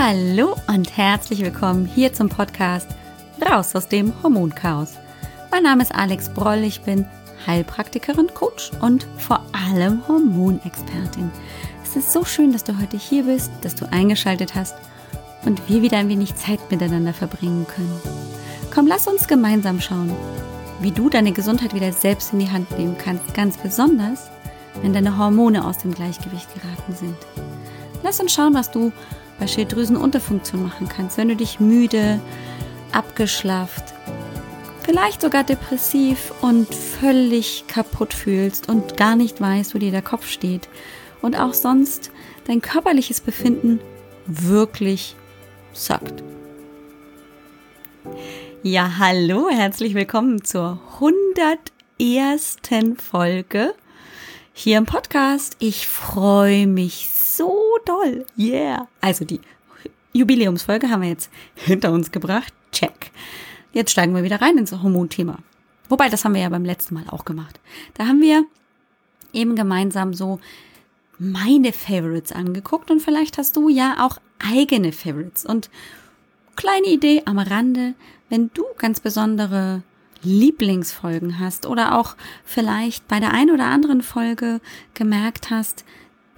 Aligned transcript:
Hallo 0.00 0.54
und 0.68 0.96
herzlich 0.96 1.40
willkommen 1.42 1.84
hier 1.84 2.12
zum 2.12 2.28
Podcast 2.28 2.86
Raus 3.44 3.74
aus 3.74 3.88
dem 3.88 4.12
Hormonchaos. 4.22 4.92
Mein 5.50 5.64
Name 5.64 5.82
ist 5.82 5.92
Alex 5.92 6.28
Broll, 6.28 6.58
ich 6.58 6.82
bin 6.82 7.04
Heilpraktikerin, 7.48 8.28
Coach 8.32 8.70
und 8.80 9.08
vor 9.16 9.44
allem 9.50 10.06
Hormonexpertin. 10.06 11.32
Es 11.82 11.96
ist 11.96 12.12
so 12.12 12.24
schön, 12.24 12.52
dass 12.52 12.62
du 12.62 12.78
heute 12.78 12.96
hier 12.96 13.24
bist, 13.24 13.50
dass 13.62 13.74
du 13.74 13.90
eingeschaltet 13.90 14.54
hast 14.54 14.76
und 15.44 15.68
wir 15.68 15.82
wieder 15.82 15.98
ein 15.98 16.08
wenig 16.08 16.36
Zeit 16.36 16.60
miteinander 16.70 17.12
verbringen 17.12 17.66
können. 17.66 18.00
Komm, 18.72 18.86
lass 18.86 19.08
uns 19.08 19.26
gemeinsam 19.26 19.80
schauen, 19.80 20.14
wie 20.80 20.92
du 20.92 21.10
deine 21.10 21.32
Gesundheit 21.32 21.74
wieder 21.74 21.92
selbst 21.92 22.32
in 22.32 22.38
die 22.38 22.50
Hand 22.52 22.70
nehmen 22.78 22.96
kannst, 22.96 23.34
ganz 23.34 23.56
besonders, 23.56 24.30
wenn 24.80 24.92
deine 24.92 25.18
Hormone 25.18 25.66
aus 25.66 25.78
dem 25.78 25.92
Gleichgewicht 25.92 26.54
geraten 26.54 26.94
sind. 26.94 27.16
Lass 28.04 28.20
uns 28.20 28.32
schauen, 28.32 28.54
was 28.54 28.70
du 28.70 28.92
bei 29.38 29.46
Schilddrüsenunterfunktion 29.46 30.62
machen 30.62 30.88
kannst, 30.88 31.16
wenn 31.18 31.28
du 31.28 31.36
dich 31.36 31.60
müde, 31.60 32.20
abgeschlafft, 32.92 33.94
vielleicht 34.82 35.20
sogar 35.20 35.44
depressiv 35.44 36.32
und 36.40 36.74
völlig 36.74 37.64
kaputt 37.68 38.14
fühlst 38.14 38.68
und 38.68 38.96
gar 38.96 39.16
nicht 39.16 39.40
weißt, 39.40 39.74
wo 39.74 39.78
dir 39.78 39.90
der 39.90 40.02
Kopf 40.02 40.26
steht 40.28 40.68
und 41.22 41.38
auch 41.38 41.54
sonst 41.54 42.10
dein 42.46 42.60
körperliches 42.60 43.20
Befinden 43.20 43.80
wirklich 44.26 45.16
sagt. 45.72 46.22
Ja, 48.62 48.98
hallo, 48.98 49.48
herzlich 49.50 49.94
willkommen 49.94 50.44
zur 50.44 50.80
101. 51.98 52.56
Folge 52.96 53.74
hier 54.52 54.78
im 54.78 54.86
Podcast. 54.86 55.56
Ich 55.60 55.86
freue 55.86 56.66
mich 56.66 57.08
so 57.38 57.78
doll. 57.86 58.26
Yeah. 58.36 58.88
Also 59.00 59.24
die 59.24 59.40
Jubiläumsfolge 60.12 60.90
haben 60.90 61.02
wir 61.02 61.08
jetzt 61.08 61.30
hinter 61.54 61.92
uns 61.92 62.12
gebracht. 62.12 62.52
Check. 62.72 63.12
Jetzt 63.72 63.92
steigen 63.92 64.14
wir 64.14 64.24
wieder 64.24 64.40
rein 64.40 64.58
ins 64.58 64.72
Hormonthema. 64.72 65.38
Wobei, 65.88 66.08
das 66.08 66.24
haben 66.24 66.34
wir 66.34 66.42
ja 66.42 66.48
beim 66.48 66.64
letzten 66.64 66.94
Mal 66.94 67.04
auch 67.08 67.24
gemacht. 67.24 67.60
Da 67.94 68.06
haben 68.06 68.20
wir 68.20 68.44
eben 69.32 69.56
gemeinsam 69.56 70.14
so 70.14 70.38
meine 71.18 71.72
Favorites 71.72 72.32
angeguckt 72.32 72.90
und 72.90 73.00
vielleicht 73.00 73.38
hast 73.38 73.56
du 73.56 73.68
ja 73.68 74.06
auch 74.06 74.18
eigene 74.38 74.92
Favorites. 74.92 75.44
Und 75.44 75.70
kleine 76.56 76.86
Idee 76.86 77.22
am 77.24 77.38
Rande, 77.38 77.94
wenn 78.28 78.50
du 78.54 78.64
ganz 78.76 79.00
besondere 79.00 79.82
Lieblingsfolgen 80.22 81.38
hast 81.38 81.66
oder 81.66 81.98
auch 81.98 82.16
vielleicht 82.44 83.06
bei 83.08 83.20
der 83.20 83.32
einen 83.32 83.50
oder 83.50 83.66
anderen 83.66 84.02
Folge 84.02 84.60
gemerkt 84.94 85.50
hast, 85.50 85.84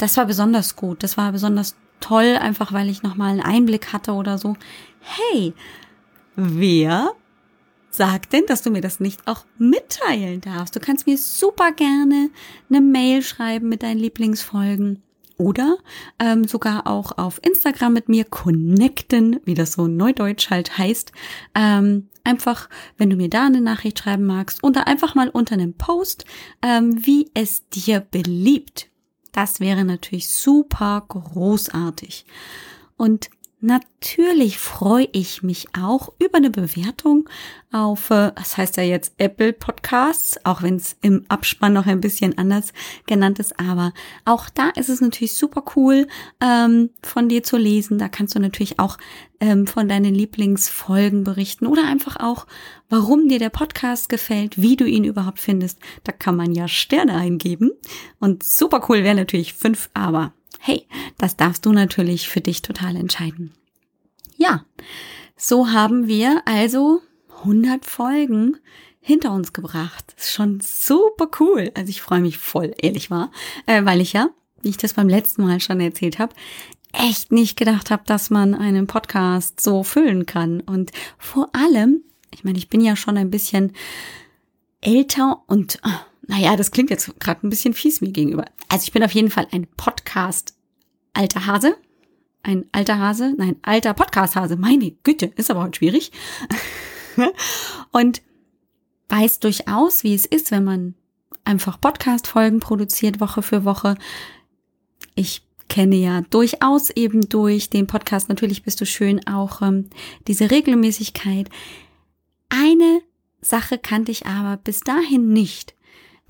das 0.00 0.16
war 0.16 0.26
besonders 0.26 0.76
gut, 0.76 1.02
das 1.02 1.16
war 1.16 1.32
besonders 1.32 1.76
toll, 2.00 2.38
einfach 2.40 2.72
weil 2.72 2.88
ich 2.88 3.02
nochmal 3.02 3.30
einen 3.30 3.42
Einblick 3.42 3.92
hatte 3.92 4.12
oder 4.12 4.38
so. 4.38 4.56
Hey, 5.00 5.52
wer 6.36 7.12
sagt 7.90 8.32
denn, 8.32 8.46
dass 8.46 8.62
du 8.62 8.70
mir 8.70 8.80
das 8.80 9.00
nicht 9.00 9.26
auch 9.26 9.44
mitteilen 9.58 10.40
darfst? 10.40 10.74
Du 10.74 10.80
kannst 10.80 11.06
mir 11.06 11.18
super 11.18 11.72
gerne 11.72 12.30
eine 12.68 12.80
Mail 12.80 13.22
schreiben 13.22 13.68
mit 13.68 13.82
deinen 13.82 13.98
Lieblingsfolgen 13.98 15.02
oder 15.36 15.78
ähm, 16.18 16.44
sogar 16.46 16.86
auch 16.86 17.16
auf 17.18 17.40
Instagram 17.42 17.94
mit 17.94 18.08
mir 18.08 18.24
connecten, 18.24 19.40
wie 19.44 19.54
das 19.54 19.72
so 19.72 19.86
neudeutsch 19.86 20.50
halt 20.50 20.76
heißt. 20.76 21.12
Ähm, 21.54 22.08
einfach, 22.24 22.68
wenn 22.98 23.10
du 23.10 23.16
mir 23.16 23.30
da 23.30 23.46
eine 23.46 23.60
Nachricht 23.60 23.98
schreiben 23.98 24.26
magst 24.26 24.62
oder 24.62 24.86
einfach 24.86 25.14
mal 25.14 25.30
unter 25.30 25.54
einem 25.54 25.74
Post, 25.74 26.24
ähm, 26.62 27.04
wie 27.04 27.30
es 27.34 27.68
dir 27.68 28.00
beliebt. 28.00 28.89
Das 29.32 29.60
wäre 29.60 29.84
natürlich 29.84 30.28
super 30.28 31.04
großartig. 31.08 32.24
Und 32.96 33.30
Natürlich 33.62 34.58
freue 34.58 35.06
ich 35.12 35.42
mich 35.42 35.66
auch 35.78 36.14
über 36.18 36.38
eine 36.38 36.48
Bewertung 36.48 37.28
auf, 37.72 38.08
äh, 38.08 38.32
das 38.34 38.56
heißt 38.56 38.78
ja 38.78 38.82
jetzt 38.82 39.12
Apple 39.18 39.52
Podcasts, 39.52 40.42
auch 40.46 40.62
wenn 40.62 40.76
es 40.76 40.96
im 41.02 41.26
Abspann 41.28 41.74
noch 41.74 41.86
ein 41.86 42.00
bisschen 42.00 42.38
anders 42.38 42.72
genannt 43.06 43.38
ist, 43.38 43.60
aber 43.60 43.92
auch 44.24 44.48
da 44.48 44.70
ist 44.70 44.88
es 44.88 45.02
natürlich 45.02 45.34
super 45.34 45.62
cool 45.76 46.08
ähm, 46.40 46.88
von 47.02 47.28
dir 47.28 47.42
zu 47.42 47.58
lesen. 47.58 47.98
Da 47.98 48.08
kannst 48.08 48.34
du 48.34 48.40
natürlich 48.40 48.78
auch 48.78 48.96
ähm, 49.40 49.66
von 49.66 49.88
deinen 49.88 50.14
Lieblingsfolgen 50.14 51.22
berichten 51.22 51.66
oder 51.66 51.86
einfach 51.86 52.16
auch, 52.16 52.46
warum 52.88 53.28
dir 53.28 53.38
der 53.38 53.50
Podcast 53.50 54.08
gefällt, 54.08 54.62
wie 54.62 54.76
du 54.76 54.86
ihn 54.86 55.04
überhaupt 55.04 55.38
findest. 55.38 55.80
Da 56.04 56.12
kann 56.12 56.34
man 56.34 56.54
ja 56.54 56.66
Sterne 56.66 57.14
eingeben 57.14 57.72
und 58.20 58.42
super 58.42 58.86
cool 58.88 59.04
wäre 59.04 59.16
natürlich 59.16 59.52
fünf, 59.52 59.90
aber 59.92 60.32
hey, 60.60 60.86
das 61.20 61.36
darfst 61.36 61.66
du 61.66 61.72
natürlich 61.72 62.28
für 62.28 62.40
dich 62.40 62.62
total 62.62 62.96
entscheiden. 62.96 63.52
Ja, 64.36 64.64
so 65.36 65.70
haben 65.70 66.06
wir 66.06 66.42
also 66.46 67.02
100 67.40 67.84
Folgen 67.84 68.56
hinter 69.00 69.32
uns 69.32 69.52
gebracht. 69.52 70.14
ist 70.16 70.32
schon 70.32 70.60
super 70.60 71.28
cool. 71.40 71.70
Also 71.74 71.90
ich 71.90 72.02
freue 72.02 72.20
mich 72.20 72.38
voll, 72.38 72.74
ehrlich 72.78 73.10
war, 73.10 73.30
äh, 73.66 73.84
weil 73.84 74.00
ich 74.00 74.12
ja, 74.12 74.30
wie 74.62 74.70
ich 74.70 74.76
das 74.76 74.94
beim 74.94 75.08
letzten 75.08 75.42
Mal 75.42 75.60
schon 75.60 75.80
erzählt 75.80 76.18
habe, 76.18 76.34
echt 76.92 77.32
nicht 77.32 77.56
gedacht 77.56 77.90
habe, 77.90 78.02
dass 78.06 78.30
man 78.30 78.54
einen 78.54 78.86
Podcast 78.86 79.60
so 79.60 79.82
füllen 79.82 80.26
kann. 80.26 80.60
Und 80.60 80.90
vor 81.18 81.50
allem, 81.52 82.02
ich 82.32 82.44
meine, 82.44 82.58
ich 82.58 82.68
bin 82.68 82.80
ja 82.80 82.96
schon 82.96 83.16
ein 83.16 83.30
bisschen 83.30 83.72
älter 84.80 85.42
und 85.46 85.78
ah, 85.82 86.06
naja, 86.26 86.56
das 86.56 86.70
klingt 86.70 86.90
jetzt 86.90 87.18
gerade 87.20 87.46
ein 87.46 87.50
bisschen 87.50 87.74
fies 87.74 88.00
mir 88.00 88.12
gegenüber. 88.12 88.44
Also 88.68 88.84
ich 88.84 88.92
bin 88.92 89.02
auf 89.02 89.12
jeden 89.12 89.30
Fall 89.30 89.46
ein 89.50 89.66
Podcast 89.76 90.54
alter 91.12 91.46
Hase. 91.46 91.76
Ein 92.42 92.64
alter 92.72 92.98
Hase, 92.98 93.34
nein, 93.36 93.56
alter 93.62 93.92
Podcast-Hase. 93.92 94.56
Meine 94.56 94.92
Güte, 95.02 95.26
ist 95.36 95.50
aber 95.50 95.62
heute 95.62 95.78
schwierig. 95.78 96.10
und 97.92 98.22
weiß 99.08 99.40
durchaus, 99.40 100.04
wie 100.04 100.14
es 100.14 100.24
ist, 100.24 100.50
wenn 100.50 100.64
man 100.64 100.94
einfach 101.44 101.80
Podcast-Folgen 101.80 102.60
produziert, 102.60 103.20
Woche 103.20 103.42
für 103.42 103.64
Woche. 103.64 103.96
Ich 105.14 105.42
kenne 105.68 105.96
ja 105.96 106.22
durchaus 106.30 106.90
eben 106.90 107.28
durch 107.28 107.68
den 107.68 107.86
Podcast, 107.86 108.28
natürlich 108.28 108.62
bist 108.62 108.80
du 108.80 108.86
schön, 108.86 109.26
auch 109.26 109.60
ähm, 109.60 109.90
diese 110.26 110.50
Regelmäßigkeit. 110.50 111.50
Eine 112.48 113.02
Sache 113.42 113.78
kannte 113.78 114.12
ich 114.12 114.26
aber 114.26 114.56
bis 114.56 114.80
dahin 114.80 115.32
nicht 115.32 115.74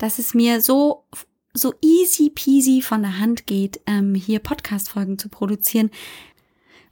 dass 0.01 0.17
es 0.17 0.33
mir 0.33 0.61
so 0.61 1.05
so 1.53 1.73
easy 1.81 2.29
peasy 2.29 2.81
von 2.81 3.01
der 3.01 3.19
Hand 3.19 3.47
geht, 3.47 3.81
ähm, 3.85 4.15
hier 4.15 4.39
Podcast-Folgen 4.39 5.17
zu 5.17 5.29
produzieren, 5.29 5.91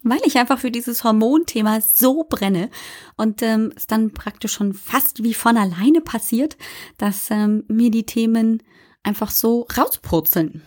weil 0.03 0.19
ich 0.25 0.37
einfach 0.37 0.59
für 0.59 0.71
dieses 0.71 1.03
Hormonthema 1.03 1.81
so 1.81 2.25
brenne 2.27 2.69
und 3.17 3.41
ähm, 3.41 3.71
es 3.75 3.87
dann 3.87 4.11
praktisch 4.11 4.53
schon 4.53 4.73
fast 4.73 5.23
wie 5.23 5.33
von 5.33 5.57
alleine 5.57 6.01
passiert, 6.01 6.57
dass 6.97 7.29
ähm, 7.31 7.63
mir 7.67 7.91
die 7.91 8.05
Themen 8.05 8.63
einfach 9.03 9.31
so 9.31 9.67
rauspurzeln. 9.75 10.63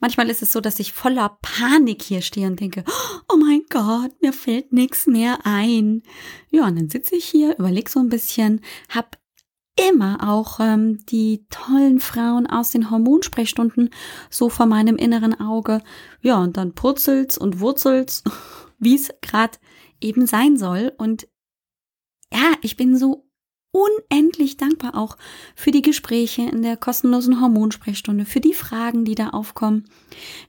Manchmal 0.00 0.28
ist 0.30 0.42
es 0.42 0.52
so, 0.52 0.60
dass 0.60 0.80
ich 0.80 0.92
voller 0.92 1.38
Panik 1.42 2.02
hier 2.02 2.22
stehe 2.22 2.46
und 2.46 2.60
denke, 2.60 2.84
oh 3.32 3.36
mein 3.36 3.62
Gott, 3.70 4.10
mir 4.20 4.32
fällt 4.32 4.72
nichts 4.72 5.06
mehr 5.06 5.38
ein. 5.44 6.02
Ja, 6.50 6.66
und 6.66 6.76
dann 6.76 6.90
sitze 6.90 7.16
ich 7.16 7.24
hier, 7.24 7.56
überlege 7.58 7.90
so 7.90 8.00
ein 8.00 8.08
bisschen, 8.08 8.60
hab 8.88 9.17
immer 9.88 10.28
auch 10.28 10.60
ähm, 10.60 11.04
die 11.06 11.46
tollen 11.50 12.00
Frauen 12.00 12.46
aus 12.46 12.70
den 12.70 12.90
Hormonsprechstunden 12.90 13.90
so 14.30 14.48
vor 14.48 14.66
meinem 14.66 14.96
inneren 14.96 15.38
Auge. 15.40 15.82
Ja, 16.20 16.38
und 16.38 16.56
dann 16.56 16.74
purzelt's 16.74 17.38
und 17.38 17.60
wurzelt's, 17.60 18.24
wie 18.78 18.94
es 18.94 19.10
gerade 19.20 19.58
eben 20.00 20.26
sein 20.26 20.56
soll. 20.56 20.92
Und 20.98 21.28
ja, 22.32 22.52
ich 22.62 22.76
bin 22.76 22.96
so 22.96 23.27
unendlich 23.70 24.56
dankbar 24.56 24.96
auch 24.96 25.16
für 25.54 25.70
die 25.70 25.82
Gespräche 25.82 26.42
in 26.42 26.62
der 26.62 26.76
kostenlosen 26.76 27.40
Hormonsprechstunde, 27.40 28.24
für 28.24 28.40
die 28.40 28.54
Fragen, 28.54 29.04
die 29.04 29.14
da 29.14 29.30
aufkommen. 29.30 29.84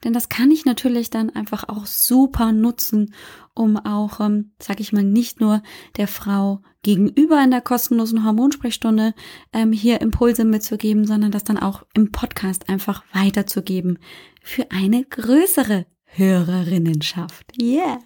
Denn 0.03 0.13
das 0.13 0.29
kann 0.29 0.51
ich 0.51 0.65
natürlich 0.65 1.09
dann 1.09 1.29
einfach 1.29 1.67
auch 1.67 1.85
super 1.85 2.51
nutzen, 2.51 3.13
um 3.53 3.77
auch, 3.77 4.19
ähm, 4.21 4.51
sag 4.59 4.79
ich 4.79 4.93
mal, 4.93 5.03
nicht 5.03 5.41
nur 5.41 5.61
der 5.97 6.07
Frau 6.07 6.61
gegenüber 6.81 7.43
in 7.43 7.51
der 7.51 7.61
kostenlosen 7.61 8.23
Hormonsprechstunde 8.23 9.13
ähm, 9.51 9.73
hier 9.73 9.99
Impulse 9.99 10.45
mitzugeben, 10.45 11.05
sondern 11.05 11.31
das 11.31 11.43
dann 11.43 11.57
auch 11.57 11.85
im 11.93 12.11
Podcast 12.11 12.69
einfach 12.69 13.03
weiterzugeben 13.13 13.99
für 14.41 14.71
eine 14.71 15.03
größere 15.03 15.85
Hörerinnenschaft. 16.05 17.45
Yeah. 17.61 17.99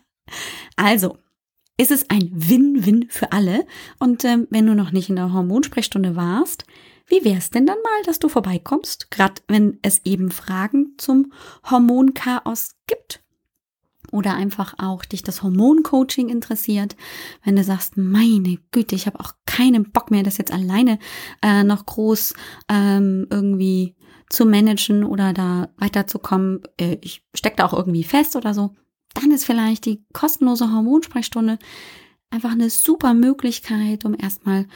Also, 0.75 1.17
ist 1.77 1.91
es 1.91 2.09
ein 2.09 2.29
Win-Win 2.31 3.07
für 3.09 3.31
alle. 3.31 3.65
Und 3.99 4.23
ähm, 4.25 4.47
wenn 4.49 4.67
du 4.67 4.75
noch 4.75 4.91
nicht 4.91 5.09
in 5.09 5.15
der 5.15 5.33
Hormonsprechstunde 5.33 6.15
warst, 6.15 6.65
wie 7.07 7.25
wär's 7.25 7.49
denn 7.49 7.65
dann 7.65 7.77
mal, 7.83 8.03
dass 8.05 8.19
du 8.19 8.29
vorbeikommst, 8.29 9.11
gerade 9.11 9.41
wenn 9.47 9.79
es 9.81 10.01
eben 10.05 10.31
Fragen 10.31 10.93
zum 10.97 11.33
Hormonchaos 11.69 12.75
gibt? 12.87 13.21
Oder 14.11 14.35
einfach 14.35 14.75
auch 14.77 15.05
dich 15.05 15.23
das 15.23 15.41
Hormoncoaching 15.41 16.29
interessiert, 16.29 16.95
wenn 17.43 17.55
du 17.55 17.63
sagst, 17.63 17.97
meine 17.97 18.59
Güte, 18.71 18.93
ich 18.93 19.07
habe 19.07 19.19
auch 19.19 19.33
keinen 19.47 19.91
Bock 19.91 20.11
mehr, 20.11 20.21
das 20.21 20.37
jetzt 20.37 20.53
alleine 20.53 20.99
äh, 21.41 21.63
noch 21.63 21.87
groß 21.87 22.35
ähm, 22.69 23.25
irgendwie 23.31 23.95
zu 24.29 24.45
managen 24.45 25.03
oder 25.03 25.33
da 25.33 25.69
weiterzukommen. 25.77 26.61
Äh, 26.79 26.97
ich 27.01 27.25
stecke 27.33 27.55
da 27.55 27.65
auch 27.65 27.73
irgendwie 27.73 28.03
fest 28.03 28.35
oder 28.35 28.53
so 28.53 28.75
dann 29.13 29.31
ist 29.31 29.45
vielleicht 29.45 29.85
die 29.85 30.03
kostenlose 30.13 30.71
Hormonsprechstunde 30.71 31.59
einfach 32.29 32.51
eine 32.51 32.69
super 32.69 33.13
Möglichkeit, 33.13 34.05
um 34.05 34.15
erstmal 34.17 34.67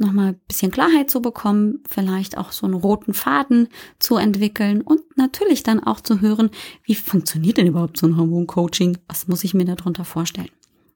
nochmal 0.00 0.28
ein 0.28 0.40
bisschen 0.48 0.70
Klarheit 0.70 1.10
zu 1.10 1.20
bekommen, 1.20 1.82
vielleicht 1.86 2.38
auch 2.38 2.52
so 2.52 2.66
einen 2.66 2.74
roten 2.74 3.12
Faden 3.12 3.68
zu 3.98 4.16
entwickeln 4.16 4.80
und 4.80 5.02
natürlich 5.16 5.62
dann 5.62 5.80
auch 5.80 6.00
zu 6.00 6.20
hören, 6.20 6.50
wie 6.84 6.94
funktioniert 6.94 7.58
denn 7.58 7.66
überhaupt 7.66 7.98
so 7.98 8.06
ein 8.06 8.16
Hormoncoaching? 8.16 8.98
Was 9.08 9.28
muss 9.28 9.44
ich 9.44 9.52
mir 9.52 9.66
darunter 9.66 10.04
vorstellen? 10.04 10.50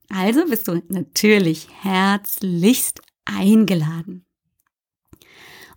Also 0.09 0.47
bist 0.47 0.69
du 0.69 0.83
natürlich 0.89 1.69
herzlichst 1.83 3.03
eingeladen. 3.25 4.25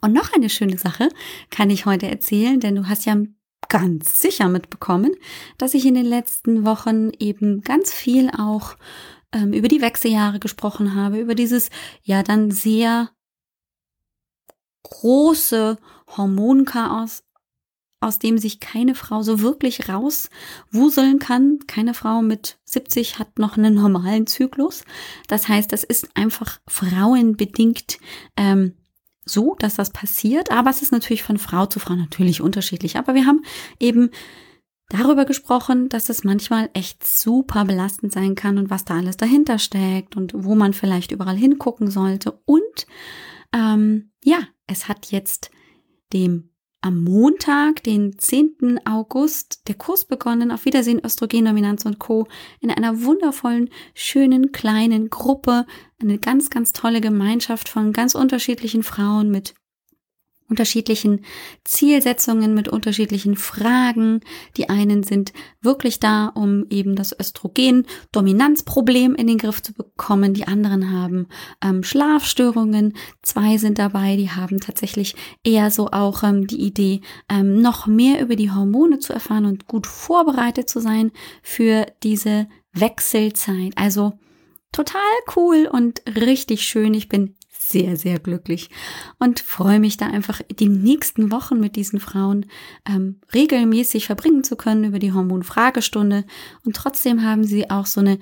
Und 0.01 0.13
noch 0.13 0.31
eine 0.33 0.49
schöne 0.49 0.77
Sache 0.77 1.09
kann 1.49 1.69
ich 1.69 1.85
heute 1.85 2.07
erzählen, 2.07 2.59
denn 2.59 2.75
du 2.75 2.87
hast 2.87 3.05
ja 3.05 3.17
ganz 3.69 4.19
sicher 4.19 4.47
mitbekommen, 4.47 5.11
dass 5.57 5.73
ich 5.73 5.85
in 5.85 5.95
den 5.95 6.05
letzten 6.05 6.65
Wochen 6.65 7.11
eben 7.19 7.61
ganz 7.61 7.93
viel 7.93 8.29
auch 8.29 8.75
ähm, 9.33 9.53
über 9.53 9.67
die 9.67 9.81
Wechseljahre 9.81 10.39
gesprochen 10.39 10.95
habe, 10.95 11.19
über 11.19 11.35
dieses 11.35 11.69
ja 12.03 12.23
dann 12.23 12.51
sehr 12.51 13.09
große 14.83 15.77
Hormonchaos, 16.15 17.23
aus 17.99 18.19
dem 18.19 18.37
sich 18.37 18.59
keine 18.59 18.95
Frau 18.95 19.23
so 19.23 19.41
wirklich 19.41 19.89
rauswuseln 19.89 21.19
kann. 21.19 21.59
Keine 21.67 21.93
Frau 21.93 22.21
mit 22.21 22.59
70 22.65 23.19
hat 23.19 23.39
noch 23.39 23.57
einen 23.57 23.73
normalen 23.73 24.27
Zyklus. 24.27 24.83
Das 25.27 25.47
heißt, 25.47 25.71
das 25.71 25.83
ist 25.83 26.09
einfach 26.15 26.59
frauenbedingt 26.67 27.97
ähm, 28.37 28.73
so, 29.29 29.55
dass 29.59 29.75
das 29.75 29.91
passiert. 29.91 30.51
Aber 30.51 30.69
es 30.69 30.81
ist 30.81 30.91
natürlich 30.91 31.23
von 31.23 31.37
Frau 31.37 31.65
zu 31.65 31.79
Frau 31.79 31.95
natürlich 31.95 32.41
unterschiedlich. 32.41 32.97
Aber 32.97 33.15
wir 33.15 33.25
haben 33.25 33.43
eben 33.79 34.09
darüber 34.89 35.25
gesprochen, 35.25 35.89
dass 35.89 36.09
es 36.09 36.23
manchmal 36.23 36.69
echt 36.73 37.05
super 37.05 37.65
belastend 37.65 38.13
sein 38.13 38.35
kann 38.35 38.57
und 38.57 38.69
was 38.69 38.85
da 38.85 38.95
alles 38.95 39.17
dahinter 39.17 39.59
steckt 39.59 40.15
und 40.15 40.33
wo 40.35 40.55
man 40.55 40.73
vielleicht 40.73 41.11
überall 41.11 41.35
hingucken 41.35 41.91
sollte. 41.91 42.39
Und 42.45 42.87
ähm, 43.53 44.11
ja, 44.23 44.39
es 44.65 44.87
hat 44.87 45.11
jetzt 45.11 45.51
dem 46.13 46.49
am 46.81 47.03
Montag, 47.03 47.83
den 47.83 48.17
10. 48.17 48.81
August, 48.85 49.67
der 49.67 49.75
Kurs 49.75 50.05
begonnen. 50.05 50.51
Auf 50.51 50.65
Wiedersehen 50.65 51.03
Östrogendominanz 51.03 51.85
und 51.85 51.99
Co. 51.99 52.27
in 52.59 52.71
einer 52.71 53.03
wundervollen, 53.03 53.69
schönen, 53.93 54.51
kleinen 54.51 55.09
Gruppe. 55.09 55.65
Eine 56.01 56.17
ganz, 56.17 56.49
ganz 56.49 56.73
tolle 56.73 57.01
Gemeinschaft 57.01 57.69
von 57.69 57.93
ganz 57.93 58.15
unterschiedlichen 58.15 58.83
Frauen 58.83 59.29
mit 59.29 59.55
unterschiedlichen 60.49 61.21
Zielsetzungen, 61.63 62.53
mit 62.53 62.69
unterschiedlichen 62.69 63.35
Fragen. 63.35 64.21
Die 64.55 64.69
einen 64.69 65.03
sind 65.03 65.33
wirklich 65.61 65.99
da, 65.99 66.27
um 66.27 66.65
eben 66.69 66.95
das 66.95 67.17
Östrogen-Dominanzproblem 67.17 69.15
in 69.15 69.27
den 69.27 69.37
Griff 69.37 69.61
zu 69.61 69.73
bekommen. 69.73 70.33
Die 70.33 70.47
anderen 70.47 70.91
haben 70.91 71.27
ähm, 71.61 71.83
Schlafstörungen. 71.83 72.93
Zwei 73.21 73.57
sind 73.57 73.77
dabei, 73.77 74.15
die 74.15 74.31
haben 74.31 74.59
tatsächlich 74.59 75.15
eher 75.43 75.69
so 75.71 75.87
auch 75.87 76.23
ähm, 76.23 76.47
die 76.47 76.61
Idee, 76.61 77.01
ähm, 77.29 77.61
noch 77.61 77.87
mehr 77.87 78.21
über 78.21 78.35
die 78.35 78.51
Hormone 78.51 78.99
zu 78.99 79.13
erfahren 79.13 79.45
und 79.45 79.67
gut 79.67 79.87
vorbereitet 79.87 80.69
zu 80.69 80.79
sein 80.79 81.11
für 81.43 81.85
diese 82.03 82.47
Wechselzeit. 82.73 83.73
Also 83.75 84.13
total 84.71 85.01
cool 85.35 85.67
und 85.71 86.01
richtig 86.07 86.63
schön. 86.63 86.93
Ich 86.93 87.09
bin 87.09 87.35
sehr, 87.69 87.97
sehr 87.97 88.19
glücklich 88.19 88.69
und 89.19 89.39
freue 89.39 89.79
mich 89.79 89.97
da 89.97 90.07
einfach 90.07 90.41
die 90.59 90.69
nächsten 90.69 91.31
Wochen 91.31 91.59
mit 91.59 91.75
diesen 91.75 91.99
Frauen 91.99 92.45
ähm, 92.87 93.19
regelmäßig 93.33 94.05
verbringen 94.05 94.43
zu 94.43 94.55
können 94.55 94.85
über 94.85 94.99
die 94.99 95.11
Hormonfragestunde. 95.11 96.23
Und 96.65 96.75
trotzdem 96.75 97.23
haben 97.23 97.43
sie 97.43 97.69
auch 97.69 97.85
so 97.85 97.99
eine 97.99 98.19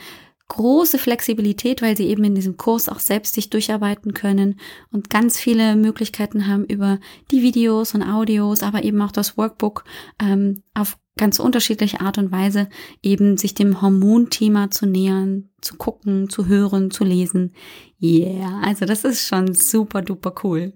große 0.48 1.00
Flexibilität, 1.00 1.82
weil 1.82 1.98
sie 1.98 2.08
eben 2.08 2.24
in 2.24 2.36
diesem 2.36 2.58
Kurs 2.58 2.88
auch 2.88 3.00
selbst 3.00 3.34
sich 3.34 3.50
durcharbeiten 3.50 4.14
können 4.14 4.60
und 4.92 5.10
ganz 5.10 5.40
viele 5.40 5.76
Möglichkeiten 5.76 6.48
haben 6.48 6.66
über 6.66 7.00
die 7.32 7.42
Videos 7.42 7.96
und 7.96 8.04
Audios, 8.04 8.62
aber 8.62 8.84
eben 8.84 9.02
auch 9.02 9.12
das 9.12 9.38
Workbook 9.38 9.84
ähm, 10.20 10.62
auf 10.74 10.98
ganz 11.18 11.40
unterschiedliche 11.40 12.02
Art 12.02 12.18
und 12.18 12.32
Weise 12.32 12.70
eben 13.02 13.38
sich 13.38 13.54
dem 13.54 13.82
Hormonthema 13.82 14.70
zu 14.70 14.86
nähern, 14.86 15.50
zu 15.62 15.76
gucken, 15.76 16.30
zu 16.30 16.46
hören, 16.48 16.92
zu 16.92 17.04
lesen. 17.04 17.54
Yeah, 18.02 18.62
also 18.64 18.86
das 18.86 19.04
ist 19.04 19.28
schon 19.28 19.54
super 19.54 20.02
duper 20.02 20.36
cool. 20.44 20.74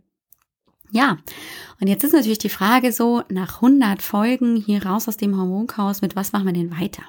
Ja, 0.92 1.20
und 1.80 1.88
jetzt 1.88 2.04
ist 2.04 2.14
natürlich 2.14 2.40
die 2.40 2.50
Frage 2.50 2.92
so, 2.92 3.22
nach 3.30 3.56
100 3.56 4.02
Folgen 4.02 4.56
hier 4.56 4.84
raus 4.84 5.08
aus 5.08 5.18
dem 5.18 5.38
Hormonchaos, 5.38 6.02
mit 6.02 6.16
was 6.16 6.32
machen 6.32 6.48
wir 6.48 6.54
denn 6.54 6.72
weiter? 6.72 7.04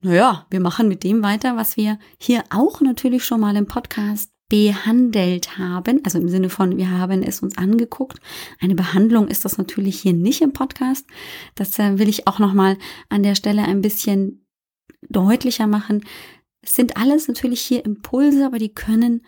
Naja, 0.00 0.46
wir 0.50 0.60
machen 0.60 0.88
mit 0.88 1.02
dem 1.02 1.22
weiter, 1.22 1.56
was 1.56 1.76
wir 1.76 1.98
hier 2.18 2.44
auch 2.50 2.80
natürlich 2.80 3.24
schon 3.24 3.40
mal 3.40 3.56
im 3.56 3.66
Podcast 3.66 4.30
behandelt 4.48 5.58
haben, 5.58 6.00
also 6.04 6.18
im 6.18 6.28
Sinne 6.28 6.48
von, 6.48 6.78
wir 6.78 6.90
haben 6.90 7.22
es 7.22 7.42
uns 7.42 7.58
angeguckt. 7.58 8.18
Eine 8.60 8.74
Behandlung 8.74 9.28
ist 9.28 9.44
das 9.44 9.58
natürlich 9.58 10.00
hier 10.00 10.14
nicht 10.14 10.40
im 10.40 10.52
Podcast. 10.52 11.06
Das 11.54 11.78
äh, 11.78 11.98
will 11.98 12.08
ich 12.08 12.26
auch 12.26 12.38
nochmal 12.38 12.78
an 13.10 13.22
der 13.22 13.34
Stelle 13.34 13.62
ein 13.62 13.82
bisschen 13.82 14.46
deutlicher 15.02 15.66
machen. 15.66 16.04
Es 16.62 16.74
sind 16.74 16.96
alles 16.96 17.28
natürlich 17.28 17.60
hier 17.60 17.84
Impulse, 17.84 18.46
aber 18.46 18.58
die 18.58 18.72
können 18.72 19.22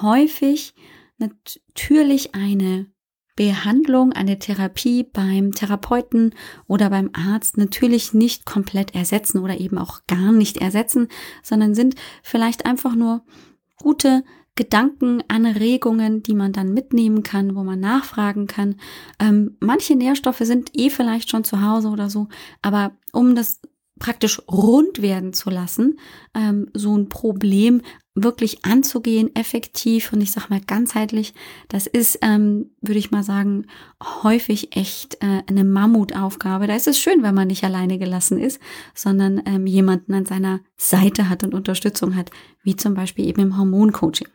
häufig 0.00 0.74
natürlich 1.18 2.34
eine 2.34 2.86
Behandlung, 3.36 4.12
eine 4.12 4.38
Therapie 4.38 5.04
beim 5.04 5.52
Therapeuten 5.52 6.34
oder 6.66 6.90
beim 6.90 7.10
Arzt 7.12 7.58
natürlich 7.58 8.14
nicht 8.14 8.46
komplett 8.46 8.94
ersetzen 8.94 9.38
oder 9.38 9.60
eben 9.60 9.78
auch 9.78 10.00
gar 10.06 10.32
nicht 10.32 10.56
ersetzen, 10.56 11.08
sondern 11.42 11.74
sind 11.74 11.94
vielleicht 12.22 12.66
einfach 12.66 12.94
nur 12.94 13.22
gute 13.76 14.24
Gedanken, 14.56 15.22
Anregungen, 15.28 16.22
die 16.22 16.34
man 16.34 16.52
dann 16.52 16.72
mitnehmen 16.72 17.22
kann, 17.22 17.54
wo 17.54 17.62
man 17.62 17.78
nachfragen 17.78 18.46
kann. 18.46 18.76
Ähm, 19.20 19.58
manche 19.60 19.94
Nährstoffe 19.94 20.40
sind 20.40 20.70
eh 20.72 20.88
vielleicht 20.88 21.30
schon 21.30 21.44
zu 21.44 21.60
Hause 21.60 21.88
oder 21.88 22.08
so, 22.08 22.28
aber 22.62 22.92
um 23.12 23.34
das 23.34 23.60
praktisch 23.98 24.40
rund 24.50 25.02
werden 25.02 25.34
zu 25.34 25.50
lassen, 25.50 25.98
ähm, 26.34 26.70
so 26.72 26.96
ein 26.96 27.10
Problem 27.10 27.82
wirklich 28.16 28.64
anzugehen, 28.64 29.36
effektiv 29.36 30.12
und 30.12 30.22
ich 30.22 30.32
sag 30.32 30.48
mal 30.48 30.60
ganzheitlich, 30.60 31.34
das 31.68 31.86
ist, 31.86 32.18
ähm, 32.22 32.70
würde 32.80 32.98
ich 32.98 33.10
mal 33.10 33.22
sagen, 33.22 33.66
häufig 34.02 34.74
echt 34.74 35.22
äh, 35.22 35.42
eine 35.46 35.64
Mammutaufgabe. 35.64 36.66
Da 36.66 36.74
ist 36.74 36.88
es 36.88 36.98
schön, 36.98 37.22
wenn 37.22 37.34
man 37.34 37.48
nicht 37.48 37.62
alleine 37.62 37.98
gelassen 37.98 38.40
ist, 38.40 38.58
sondern 38.94 39.42
ähm, 39.44 39.66
jemanden 39.66 40.14
an 40.14 40.24
seiner 40.24 40.60
Seite 40.78 41.28
hat 41.28 41.44
und 41.44 41.54
Unterstützung 41.54 42.16
hat, 42.16 42.30
wie 42.62 42.74
zum 42.74 42.94
Beispiel 42.94 43.26
eben 43.26 43.42
im 43.42 43.58
Hormoncoaching. 43.58 44.28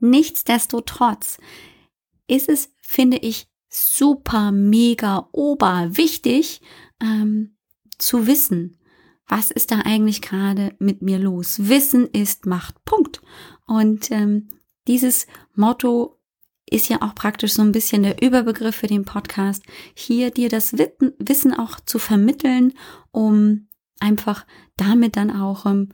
Nichtsdestotrotz 0.00 1.38
ist 2.28 2.48
es, 2.48 2.72
finde 2.80 3.18
ich, 3.18 3.46
super, 3.68 4.52
mega, 4.52 5.28
ober 5.32 5.90
wichtig 5.90 6.62
ähm, 7.02 7.56
zu 7.98 8.26
wissen, 8.26 8.78
was 9.28 9.50
ist 9.50 9.70
da 9.70 9.80
eigentlich 9.84 10.22
gerade 10.22 10.74
mit 10.78 11.02
mir 11.02 11.18
los. 11.18 11.68
Wissen 11.68 12.08
ist 12.08 12.46
Macht. 12.46 12.84
Punkt. 12.84 13.20
Und 13.66 14.10
ähm, 14.10 14.48
dieses 14.86 15.26
Motto 15.54 16.18
ist 16.70 16.88
ja 16.88 17.02
auch 17.02 17.14
praktisch 17.14 17.52
so 17.52 17.62
ein 17.62 17.72
bisschen 17.72 18.02
der 18.02 18.22
Überbegriff 18.22 18.76
für 18.76 18.86
den 18.86 19.04
Podcast, 19.04 19.62
hier 19.94 20.30
dir 20.30 20.48
das 20.48 20.74
Wissen 21.18 21.54
auch 21.54 21.80
zu 21.80 21.98
vermitteln, 21.98 22.74
um 23.10 23.68
einfach 24.00 24.46
damit 24.76 25.16
dann 25.16 25.30
auch 25.30 25.66
ähm, 25.66 25.90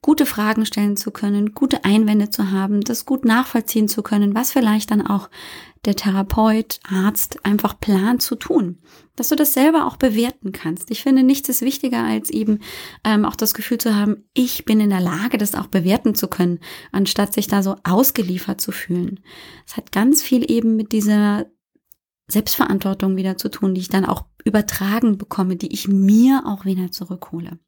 gute 0.00 0.26
Fragen 0.26 0.64
stellen 0.64 0.96
zu 0.96 1.10
können, 1.10 1.54
gute 1.54 1.84
Einwände 1.84 2.30
zu 2.30 2.50
haben, 2.50 2.80
das 2.82 3.04
gut 3.04 3.24
nachvollziehen 3.24 3.88
zu 3.88 4.02
können, 4.02 4.34
was 4.34 4.52
vielleicht 4.52 4.90
dann 4.90 5.04
auch 5.04 5.28
der 5.84 5.96
Therapeut, 5.96 6.80
Arzt 6.88 7.44
einfach 7.44 7.78
plant 7.78 8.22
zu 8.22 8.36
tun. 8.36 8.78
Dass 9.16 9.28
du 9.28 9.36
das 9.36 9.52
selber 9.52 9.86
auch 9.86 9.96
bewerten 9.96 10.52
kannst. 10.52 10.90
Ich 10.90 11.02
finde, 11.02 11.22
nichts 11.22 11.48
ist 11.48 11.62
wichtiger, 11.62 12.04
als 12.04 12.30
eben 12.30 12.60
ähm, 13.04 13.24
auch 13.24 13.36
das 13.36 13.54
Gefühl 13.54 13.78
zu 13.78 13.94
haben, 13.94 14.24
ich 14.34 14.64
bin 14.64 14.80
in 14.80 14.90
der 14.90 15.00
Lage, 15.00 15.38
das 15.38 15.54
auch 15.54 15.66
bewerten 15.66 16.14
zu 16.14 16.28
können, 16.28 16.60
anstatt 16.92 17.32
sich 17.32 17.48
da 17.48 17.62
so 17.62 17.76
ausgeliefert 17.84 18.60
zu 18.60 18.70
fühlen. 18.70 19.20
Es 19.66 19.76
hat 19.76 19.92
ganz 19.92 20.22
viel 20.22 20.48
eben 20.50 20.76
mit 20.76 20.92
dieser 20.92 21.46
Selbstverantwortung 22.28 23.16
wieder 23.16 23.36
zu 23.36 23.48
tun, 23.48 23.74
die 23.74 23.80
ich 23.80 23.88
dann 23.88 24.04
auch 24.04 24.26
übertragen 24.44 25.18
bekomme, 25.18 25.56
die 25.56 25.72
ich 25.72 25.88
mir 25.88 26.42
auch 26.46 26.64
wieder 26.64 26.90
zurückhole. 26.90 27.58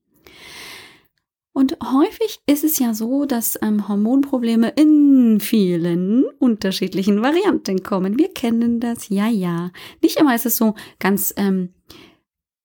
Und 1.53 1.77
häufig 1.83 2.39
ist 2.47 2.63
es 2.63 2.79
ja 2.79 2.95
so, 2.95 3.25
dass 3.25 3.59
ähm, 3.61 3.89
Hormonprobleme 3.89 4.69
in 4.77 5.41
vielen 5.41 6.25
unterschiedlichen 6.39 7.23
Varianten 7.23 7.83
kommen. 7.83 8.19
Wir 8.19 8.33
kennen 8.33 8.79
das, 8.79 9.09
ja, 9.09 9.27
ja. 9.27 9.71
Nicht 10.01 10.19
immer 10.21 10.35
ist 10.35 10.47
es 10.47 10.57
so 10.57 10.75
ganz 11.01 11.35
ähm, 11.37 11.71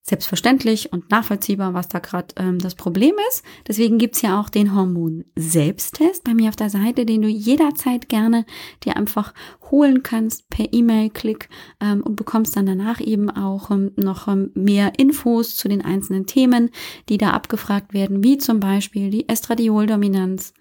selbstverständlich 0.07 0.93
und 0.93 1.09
nachvollziehbar, 1.09 1.73
was 1.73 1.89
da 1.89 1.97
gerade 1.97 2.27
ähm, 2.37 2.59
das 2.59 2.75
Problem 2.75 3.15
ist. 3.29 3.43
Deswegen 3.67 3.97
gibt's 3.97 4.21
ja 4.21 4.39
auch 4.39 4.49
den 4.49 4.75
Hormon-Selbsttest 4.75 6.23
bei 6.23 6.35
mir 6.35 6.49
auf 6.49 6.55
der 6.55 6.69
Seite, 6.69 7.07
den 7.07 7.23
du 7.23 7.27
jederzeit 7.27 8.07
gerne 8.07 8.45
dir 8.83 8.97
einfach 8.97 9.33
holen 9.71 10.03
kannst 10.03 10.47
per 10.49 10.71
E-Mail-Klick 10.71 11.49
ähm, 11.81 12.03
und 12.03 12.17
bekommst 12.17 12.55
dann 12.55 12.67
danach 12.67 13.01
eben 13.01 13.31
auch 13.31 13.71
ähm, 13.71 13.93
noch 13.95 14.27
ähm, 14.27 14.51
mehr 14.53 14.99
Infos 14.99 15.55
zu 15.55 15.67
den 15.67 15.83
einzelnen 15.83 16.27
Themen, 16.27 16.69
die 17.09 17.17
da 17.17 17.31
abgefragt 17.31 17.95
werden, 17.95 18.23
wie 18.23 18.37
zum 18.37 18.59
Beispiel 18.59 19.09
die 19.09 19.27
Estradioldominanz, 19.27 20.53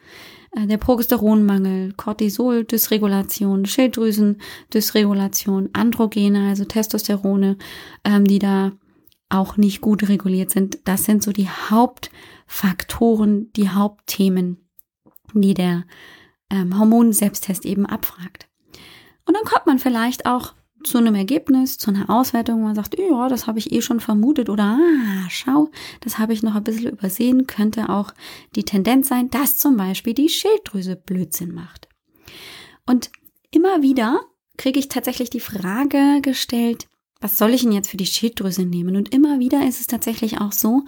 äh, 0.52 0.66
der 0.66 0.78
Progesteronmangel, 0.78 1.92
Cortisol-Dysregulation, 1.92 3.66
Schilddrüsen-Dysregulation, 3.66 5.68
Androgene, 5.74 6.48
also 6.48 6.64
Testosterone, 6.64 7.58
ähm, 8.04 8.24
die 8.24 8.38
da 8.38 8.72
auch 9.28 9.56
nicht 9.56 9.80
gut 9.80 10.08
reguliert 10.08 10.50
sind. 10.50 10.78
Das 10.84 11.04
sind 11.04 11.22
so 11.22 11.32
die 11.32 11.48
Hauptfaktoren, 11.48 13.52
die 13.54 13.70
Hauptthemen, 13.70 14.68
die 15.32 15.54
der 15.54 15.84
ähm, 16.50 16.78
Hormon-Selbsttest 16.78 17.64
eben 17.64 17.86
abfragt. 17.86 18.48
Und 19.26 19.34
dann 19.34 19.44
kommt 19.44 19.66
man 19.66 19.78
vielleicht 19.78 20.26
auch 20.26 20.54
zu 20.84 20.98
einem 20.98 21.14
Ergebnis, 21.14 21.78
zu 21.78 21.90
einer 21.90 22.10
Auswertung, 22.10 22.60
wo 22.60 22.66
man 22.66 22.74
sagt, 22.74 22.98
ja, 22.98 23.28
das 23.28 23.46
habe 23.46 23.58
ich 23.58 23.72
eh 23.72 23.80
schon 23.80 24.00
vermutet 24.00 24.50
oder 24.50 24.78
ah, 24.78 25.26
schau, 25.30 25.70
das 26.00 26.18
habe 26.18 26.34
ich 26.34 26.42
noch 26.42 26.54
ein 26.54 26.64
bisschen 26.64 26.90
übersehen, 26.90 27.46
könnte 27.46 27.88
auch 27.88 28.12
die 28.54 28.64
Tendenz 28.64 29.08
sein, 29.08 29.30
dass 29.30 29.56
zum 29.56 29.76
Beispiel 29.76 30.14
die 30.14 30.28
Schilddrüse 30.28 30.96
Blödsinn 30.96 31.54
macht. 31.54 31.88
Und 32.86 33.10
immer 33.50 33.82
wieder 33.82 34.20
kriege 34.56 34.78
ich 34.78 34.88
tatsächlich 34.88 35.30
die 35.30 35.40
Frage 35.40 36.20
gestellt, 36.20 36.86
was 37.24 37.38
soll 37.38 37.54
ich 37.54 37.62
denn 37.62 37.72
jetzt 37.72 37.88
für 37.88 37.96
die 37.96 38.04
Schilddrüse 38.04 38.66
nehmen? 38.66 38.96
Und 38.96 39.14
immer 39.14 39.38
wieder 39.38 39.66
ist 39.66 39.80
es 39.80 39.86
tatsächlich 39.86 40.42
auch 40.42 40.52
so, 40.52 40.82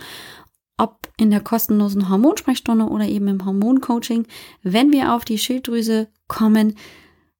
ob 0.77 1.09
in 1.17 1.31
der 1.31 1.41
kostenlosen 1.41 2.11
Hormonsprechstunde 2.11 2.85
oder 2.85 3.07
eben 3.07 3.27
im 3.29 3.47
Hormoncoaching, 3.47 4.27
wenn 4.63 4.93
wir 4.93 5.15
auf 5.15 5.25
die 5.25 5.39
Schilddrüse 5.39 6.09
kommen, 6.29 6.75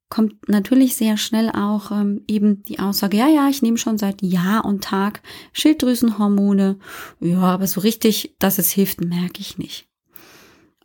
kommt 0.09 0.49
natürlich 0.49 0.95
sehr 0.95 1.15
schnell 1.17 1.51
auch 1.51 1.91
ähm, 1.91 2.23
eben 2.27 2.63
die 2.63 2.79
Aussage, 2.79 3.17
ja, 3.17 3.27
ja, 3.27 3.47
ich 3.47 3.61
nehme 3.61 3.77
schon 3.77 3.99
seit 3.99 4.23
Jahr 4.23 4.65
und 4.65 4.83
Tag 4.83 5.21
Schilddrüsenhormone. 5.53 6.79
Ja, 7.19 7.41
aber 7.41 7.67
so 7.67 7.81
richtig, 7.81 8.35
dass 8.39 8.57
es 8.57 8.71
hilft, 8.71 9.01
merke 9.01 9.41
ich 9.41 9.59
nicht. 9.59 9.87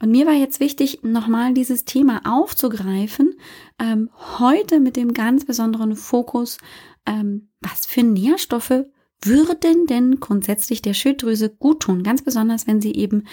Und 0.03 0.11
mir 0.11 0.27
war 0.27 0.35
jetzt 0.35 0.61
wichtig, 0.61 0.99
nochmal 1.03 1.55
dieses 1.55 1.87
Thema 1.87 2.21
aufzugreifen, 2.27 3.39
ähm, 3.79 4.11
heute 4.39 4.81
mit 4.81 4.97
dem 4.97 5.15
ganz 5.15 5.47
besonderen 5.47 5.95
Fokus 5.95 6.59
ähm, 7.07 7.49
was 7.61 7.87
für 7.87 8.03
Nährstoffe 8.03 8.85
würden 9.21 9.87
denn 9.87 10.21
grundsätzlich 10.21 10.83
der 10.83 10.95
Schilddrüse 10.95 11.49
gut 11.49 11.81
tun? 11.81 12.03
Ganz 12.03 12.23
besonders, 12.23 12.67
wenn 12.67 12.81
sie 12.81 12.95
eben 12.95 13.25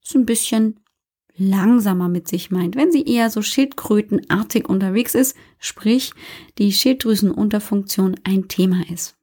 so 0.00 0.18
ein 0.18 0.26
bisschen 0.26 0.80
langsamer 1.36 2.08
mit 2.08 2.28
sich 2.28 2.50
meint, 2.50 2.76
wenn 2.76 2.92
sie 2.92 3.02
eher 3.02 3.30
so 3.30 3.42
schildkrötenartig 3.42 4.68
unterwegs 4.68 5.14
ist, 5.14 5.36
sprich 5.58 6.12
die 6.58 6.72
Schilddrüsenunterfunktion 6.72 8.16
ein 8.22 8.46
Thema 8.48 8.82
ist. 8.92 9.16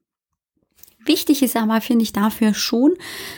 Wichtig 1.06 1.42
ist 1.42 1.56
aber, 1.56 1.82
finde 1.82 2.04
ich, 2.04 2.14
dafür 2.14 2.54
schon 2.54 2.94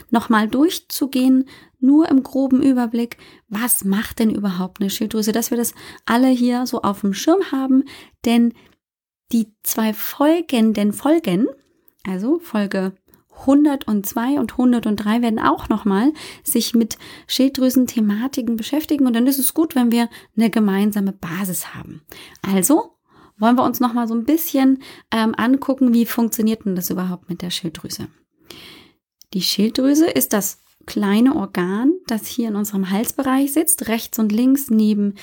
nochmal 0.09 0.47
durchzugehen, 0.47 1.45
nur 1.79 2.09
im 2.09 2.23
groben 2.23 2.61
Überblick, 2.61 3.17
was 3.47 3.85
macht 3.85 4.19
denn 4.19 4.31
überhaupt 4.31 4.81
eine 4.81 4.89
Schilddrüse, 4.89 5.31
dass 5.31 5.51
wir 5.51 5.57
das 5.57 5.73
alle 6.05 6.29
hier 6.29 6.65
so 6.65 6.81
auf 6.81 7.01
dem 7.01 7.13
Schirm 7.13 7.51
haben, 7.51 7.83
denn 8.25 8.53
die 9.33 9.47
zwei 9.63 9.93
folgenden 9.93 10.93
Folgen, 10.93 11.47
also 12.07 12.39
Folge 12.39 12.93
102 13.41 14.39
und 14.39 14.51
103 14.53 15.21
werden 15.21 15.39
auch 15.39 15.67
nochmal 15.67 16.13
sich 16.43 16.75
mit 16.75 16.97
Schilddrüsen-Thematiken 17.27 18.55
beschäftigen 18.55 19.07
und 19.07 19.13
dann 19.13 19.27
ist 19.27 19.39
es 19.39 19.53
gut, 19.53 19.75
wenn 19.75 19.91
wir 19.91 20.07
eine 20.37 20.49
gemeinsame 20.49 21.13
Basis 21.13 21.73
haben. 21.73 22.03
Also 22.43 22.95
wollen 23.37 23.57
wir 23.57 23.63
uns 23.63 23.79
nochmal 23.79 24.07
so 24.07 24.13
ein 24.13 24.25
bisschen 24.25 24.83
ähm, 25.11 25.33
angucken, 25.35 25.93
wie 25.93 26.05
funktioniert 26.05 26.65
denn 26.65 26.75
das 26.75 26.91
überhaupt 26.91 27.27
mit 27.27 27.41
der 27.41 27.49
Schilddrüse. 27.49 28.07
Die 29.33 29.41
Schilddrüse 29.41 30.05
ist 30.05 30.33
das 30.33 30.59
kleine 30.85 31.35
Organ, 31.35 31.93
das 32.05 32.27
hier 32.27 32.49
in 32.49 32.55
unserem 32.55 32.91
Halsbereich 32.91 33.53
sitzt, 33.53 33.87
rechts 33.87 34.19
und 34.19 34.31
links 34.31 34.69
neben 34.69 35.15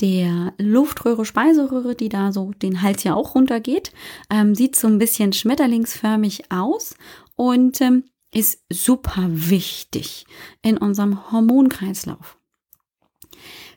der 0.00 0.54
Luftröhre, 0.58 1.24
Speiseröhre, 1.24 1.94
die 1.94 2.08
da 2.08 2.32
so 2.32 2.52
den 2.52 2.82
Hals 2.82 3.04
ja 3.04 3.14
auch 3.14 3.34
runtergeht, 3.34 3.92
ähm, 4.30 4.54
sieht 4.54 4.76
so 4.76 4.86
ein 4.86 4.98
bisschen 4.98 5.32
schmetterlingsförmig 5.32 6.50
aus 6.50 6.94
und 7.34 7.80
ähm, 7.80 8.04
ist 8.32 8.62
super 8.70 9.26
wichtig 9.28 10.26
in 10.62 10.76
unserem 10.76 11.30
Hormonkreislauf. 11.32 12.38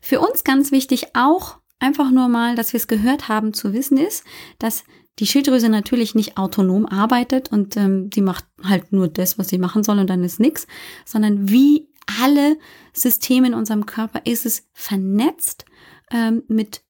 Für 0.01 0.19
uns 0.19 0.43
ganz 0.43 0.71
wichtig 0.71 1.15
auch 1.15 1.57
einfach 1.79 2.11
nur 2.11 2.27
mal, 2.27 2.55
dass 2.55 2.73
wir 2.73 2.79
es 2.79 2.87
gehört 2.87 3.27
haben 3.27 3.53
zu 3.53 3.73
wissen 3.73 3.97
ist, 3.97 4.23
dass 4.59 4.83
die 5.19 5.27
Schilddrüse 5.27 5.69
natürlich 5.69 6.15
nicht 6.15 6.37
autonom 6.37 6.85
arbeitet 6.85 7.51
und 7.51 7.77
ähm, 7.77 8.09
sie 8.13 8.21
macht 8.21 8.45
halt 8.63 8.91
nur 8.91 9.07
das, 9.07 9.37
was 9.37 9.49
sie 9.49 9.57
machen 9.57 9.83
soll 9.83 9.99
und 9.99 10.09
dann 10.09 10.23
ist 10.23 10.39
nichts, 10.39 10.67
sondern 11.05 11.49
wie 11.49 11.89
alle 12.21 12.57
Systeme 12.93 13.47
in 13.47 13.53
unserem 13.53 13.85
Körper 13.85 14.21
ist 14.25 14.45
es 14.45 14.67
vernetzt 14.73 15.65
ähm, 16.11 16.43
mit 16.47 16.83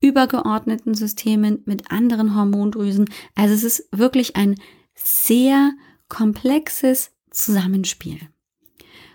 übergeordneten 0.00 0.94
Systemen, 0.94 1.62
mit 1.66 1.90
anderen 1.90 2.34
Hormondrüsen. 2.34 3.06
Also 3.34 3.54
es 3.54 3.64
ist 3.64 3.88
wirklich 3.90 4.36
ein 4.36 4.54
sehr 4.94 5.72
komplexes 6.08 7.12
Zusammenspiel. 7.30 8.20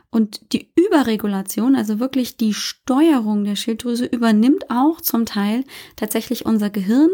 Und 0.10 0.53
die 0.53 0.72
Überregulation, 0.75 1.75
also 1.75 2.00
wirklich 2.00 2.38
die 2.38 2.53
Steuerung 2.53 3.46
der 3.46 3.55
Schilddrüse, 3.55 4.05
übernimmt 4.05 4.70
auch 4.70 5.01
zum 5.01 5.25
Teil 5.25 5.63
tatsächlich 5.96 6.46
unser 6.46 6.70
Gehirn. 6.70 7.10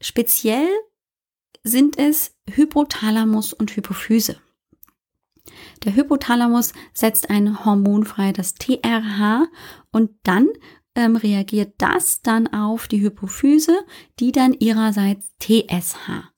Speziell 0.00 0.68
sind 1.64 1.98
es 1.98 2.36
Hypothalamus 2.48 3.52
und 3.52 3.74
Hypophyse. 3.74 4.36
Der 5.84 5.96
Hypothalamus 5.96 6.72
setzt 6.94 7.30
ein 7.30 7.64
Hormon 7.64 8.04
frei, 8.04 8.32
das 8.32 8.54
TRH, 8.54 9.48
und 9.90 10.10
dann 10.22 10.48
ähm, 10.94 11.16
reagiert 11.16 11.74
das 11.78 12.22
dann 12.22 12.48
auf 12.48 12.88
die 12.88 13.00
Hypophyse, 13.00 13.84
die 14.18 14.32
dann 14.32 14.54
ihrerseits 14.54 15.32
TSH 15.40 16.32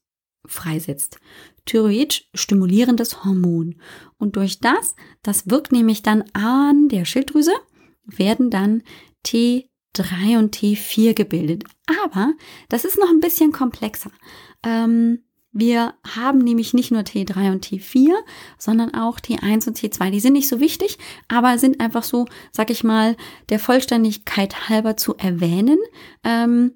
freisetzt. 0.47 1.19
Thyroid 1.67 2.27
stimulierendes 2.35 3.25
Hormon. 3.25 3.77
Und 4.19 4.37
durch 4.37 4.61
das, 4.61 4.95
das 5.23 5.49
wirkt 5.49 5.73
nämlich 5.73 6.03
dann 6.03 6.25
an 6.35 6.89
der 6.89 7.05
Schilddrüse, 7.05 7.55
werden 8.05 8.51
dann 8.51 8.83
T3 9.27 10.39
und 10.39 10.57
T4 10.57 11.15
gebildet. 11.15 11.65
Aber 12.05 12.35
das 12.69 12.85
ist 12.85 12.99
noch 12.99 13.09
ein 13.09 13.21
bisschen 13.21 13.53
komplexer. 13.53 14.11
Ähm, 14.63 15.25
wir 15.57 15.95
haben 16.05 16.39
nämlich 16.39 16.75
nicht 16.75 16.91
nur 16.91 17.03
T3 17.03 17.53
und 17.53 17.65
T4, 17.65 18.13
sondern 18.59 18.93
auch 18.93 19.21
T1 19.21 19.69
und 19.69 19.79
T2. 19.79 20.11
Die 20.11 20.19
sind 20.19 20.33
nicht 20.33 20.49
so 20.49 20.59
wichtig, 20.59 20.99
aber 21.29 21.59
sind 21.59 21.81
einfach 21.81 22.03
so, 22.03 22.27
sag 22.51 22.71
ich 22.71 22.83
mal, 22.83 23.17
der 23.51 23.61
Vollständigkeit 23.61 24.69
halber 24.69 24.97
zu 24.97 25.15
erwähnen. 25.15 25.79
Ähm, 26.25 26.73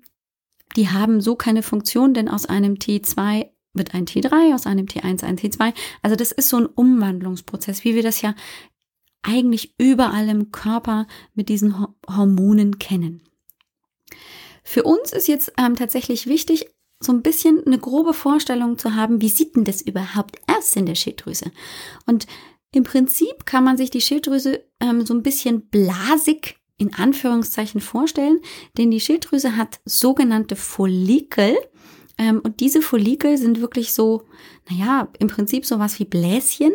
die 0.76 0.88
haben 0.90 1.20
so 1.20 1.34
keine 1.34 1.64
Funktion, 1.64 2.14
denn 2.14 2.28
aus 2.28 2.46
einem 2.46 2.74
T2 2.74 3.48
wird 3.72 3.94
ein 3.94 4.06
T3, 4.06 4.54
aus 4.54 4.66
einem 4.66 4.86
T1 4.86 5.24
ein 5.24 5.36
T2. 5.36 5.74
Also 6.02 6.14
das 6.14 6.30
ist 6.30 6.48
so 6.48 6.58
ein 6.58 6.66
Umwandlungsprozess, 6.66 7.82
wie 7.82 7.96
wir 7.96 8.04
das 8.04 8.22
ja 8.22 8.36
eigentlich 9.22 9.74
überall 9.78 10.28
im 10.28 10.52
Körper 10.52 11.08
mit 11.34 11.48
diesen 11.48 11.84
Hormonen 12.08 12.78
kennen. 12.78 13.24
Für 14.62 14.84
uns 14.84 15.12
ist 15.12 15.26
jetzt 15.26 15.52
ähm, 15.58 15.74
tatsächlich 15.74 16.28
wichtig, 16.28 16.66
so 17.00 17.12
ein 17.12 17.22
bisschen 17.22 17.64
eine 17.64 17.78
grobe 17.78 18.12
Vorstellung 18.12 18.78
zu 18.78 18.94
haben, 18.94 19.20
wie 19.20 19.28
sieht 19.28 19.56
denn 19.56 19.64
das 19.64 19.82
überhaupt 19.82 20.38
aus 20.48 20.74
in 20.74 20.86
der 20.86 20.94
Schilddrüse? 20.94 21.52
Und 22.06 22.26
im 22.72 22.84
Prinzip 22.84 23.46
kann 23.46 23.64
man 23.64 23.76
sich 23.76 23.90
die 23.90 24.00
Schilddrüse 24.00 24.64
ähm, 24.80 25.06
so 25.06 25.14
ein 25.14 25.22
bisschen 25.22 25.68
blasig 25.68 26.56
in 26.76 26.94
Anführungszeichen 26.94 27.80
vorstellen, 27.80 28.40
denn 28.76 28.90
die 28.90 29.00
Schilddrüse 29.00 29.56
hat 29.56 29.80
sogenannte 29.84 30.54
Follikel. 30.54 31.56
Ähm, 32.18 32.40
und 32.44 32.60
diese 32.60 32.82
Follikel 32.82 33.36
sind 33.36 33.60
wirklich 33.60 33.92
so, 33.92 34.24
naja, 34.70 35.08
im 35.18 35.28
Prinzip 35.28 35.66
sowas 35.66 35.98
wie 35.98 36.04
Bläschen, 36.04 36.72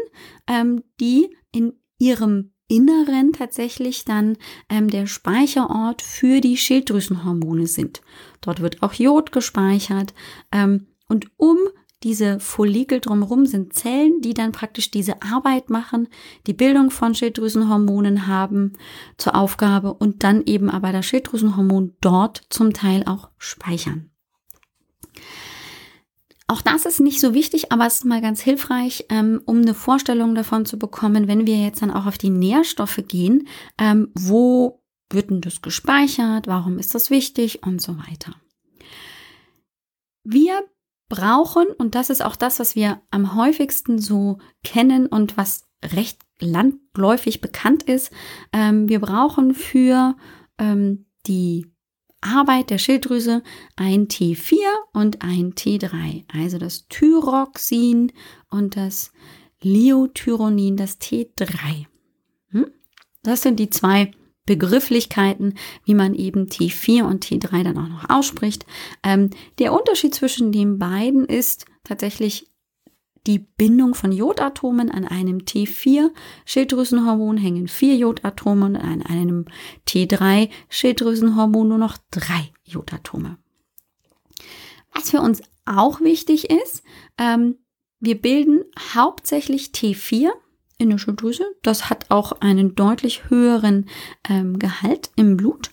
ähm, 0.48 0.84
die 1.00 1.36
in 1.52 1.74
ihrem 2.00 2.53
Inneren 2.68 3.34
tatsächlich 3.34 4.06
dann 4.06 4.38
ähm, 4.70 4.90
der 4.90 5.06
Speicherort 5.08 6.02
für 6.02 6.42
die 6.42 6.58
Schilddrüsenhormone 6.58 7.68
sind. 7.68 8.02
Dort 8.42 8.62
wird 8.62 8.82
auch 8.82 8.94
Jod 8.94 9.32
gespeichert. 9.32 10.14
Ähm, 10.52 10.88
und 11.08 11.28
um 11.38 11.58
diese 12.04 12.40
Follikel 12.40 13.00
drumherum 13.00 13.46
sind 13.46 13.74
Zellen, 13.74 14.20
die 14.22 14.34
dann 14.34 14.52
praktisch 14.52 14.92
diese 14.92 15.22
Arbeit 15.22 15.70
machen, 15.70 16.10
die 16.48 16.54
Bildung 16.54 16.92
von 16.92 17.16
Schilddrüsenhormonen 17.16 18.28
haben 18.28 18.74
zur 19.18 19.36
Aufgabe 19.36 19.94
und 19.94 20.24
dann 20.24 20.44
eben 20.46 20.70
aber 20.70 20.92
das 20.92 21.06
Schilddrüsenhormon 21.06 21.96
dort 22.02 22.44
zum 22.50 22.74
Teil 22.74 23.04
auch 23.06 23.30
speichern. 23.38 24.10
Auch 26.48 26.62
das 26.62 26.86
ist 26.86 27.00
nicht 27.00 27.20
so 27.20 27.34
wichtig, 27.34 27.72
aber 27.72 27.88
es 27.88 27.96
ist 27.96 28.06
mal 28.06 28.22
ganz 28.22 28.42
hilfreich, 28.42 29.06
ähm, 29.10 29.42
um 29.46 29.62
eine 29.62 29.74
Vorstellung 29.74 30.36
davon 30.36 30.66
zu 30.66 30.78
bekommen, 30.78 31.28
wenn 31.28 31.48
wir 31.48 31.58
jetzt 31.58 31.82
dann 31.82 31.92
auch 31.92 32.06
auf 32.06 32.18
die 32.18 32.30
Nährstoffe 32.30 33.02
gehen, 33.08 33.48
ähm, 33.78 34.10
wo 34.14 34.84
wird 35.10 35.30
denn 35.30 35.42
das 35.42 35.62
gespeichert, 35.62 36.48
warum 36.48 36.80
ist 36.80 36.96
das 36.96 37.10
wichtig 37.10 37.64
und 37.66 37.82
so 37.82 37.98
weiter. 37.98 38.36
Wir 40.24 40.64
brauchen, 41.10 41.68
und 41.68 41.96
das 41.96 42.10
ist 42.10 42.24
auch 42.24 42.36
das, 42.36 42.60
was 42.60 42.76
wir 42.76 43.02
am 43.12 43.36
häufigsten 43.36 44.00
so 44.00 44.40
kennen 44.64 45.08
und 45.08 45.38
was 45.38 45.68
recht 45.84 46.22
landläufig 46.40 47.42
bekannt 47.42 47.84
ist, 47.84 48.12
ähm, 48.52 48.90
wir 48.90 49.00
brauchen 49.00 49.54
für 49.54 50.16
ähm, 50.58 51.06
die 51.28 51.73
Arbeit 52.24 52.70
der 52.70 52.78
Schilddrüse 52.78 53.44
ein 53.76 54.08
T4 54.08 54.56
und 54.94 55.22
ein 55.22 55.54
T3, 55.54 56.24
also 56.34 56.58
das 56.58 56.88
Thyroxin 56.88 58.12
und 58.50 58.76
das 58.78 59.12
Liothyronin, 59.62 60.78
das 60.78 61.00
T3. 61.00 61.86
Hm? 62.50 62.68
Das 63.24 63.42
sind 63.42 63.60
die 63.60 63.70
zwei 63.70 64.12
Begrifflichkeiten, 64.46 65.56
wie 65.86 65.94
man 65.94 66.14
eben 66.14 66.48
T4 66.48 67.04
und 67.04 67.26
T3 67.26 67.64
dann 67.64 67.78
auch 67.78 67.88
noch 67.88 68.10
ausspricht. 68.10 68.66
Ähm, 69.04 69.30
der 69.60 69.74
Unterschied 69.74 70.14
zwischen 70.14 70.52
den 70.52 70.80
beiden 70.80 71.26
ist 71.26 71.66
tatsächlich 71.84 72.48
die 73.26 73.40
Bindung 73.40 73.96
von 73.96 74.12
Jodatomen 74.12 74.92
an 74.92 75.06
einem 75.06 75.40
T4-Schilddrüsenhormon 75.40 77.38
hängen 77.38 77.68
vier 77.68 77.96
Jodatome 77.96 78.66
und 78.66 78.76
an 78.76 79.02
einem 79.02 79.46
T3-Schilddrüsenhormon 79.88 81.68
nur 81.68 81.78
noch 81.78 81.98
drei 82.12 82.52
Jodatome. 82.66 83.38
Was 84.94 85.10
für 85.12 85.22
uns 85.22 85.42
auch 85.66 86.02
wichtig 86.02 86.50
ist, 86.50 86.84
ähm, 87.18 87.56
wir 88.00 88.22
bilden 88.22 88.64
hauptsächlich 88.94 89.68
T4 89.68 90.32
in 90.78 90.90
der 90.90 90.98
Schilddrüse. 90.98 91.46
Das 91.62 91.90
hat 91.90 92.12
auch 92.12 92.34
einen 92.42 92.76
deutlich 92.76 93.30
höheren 93.30 93.88
ähm, 94.28 94.60
Gehalt 94.60 95.12
im 95.16 95.38
Blut 95.38 95.72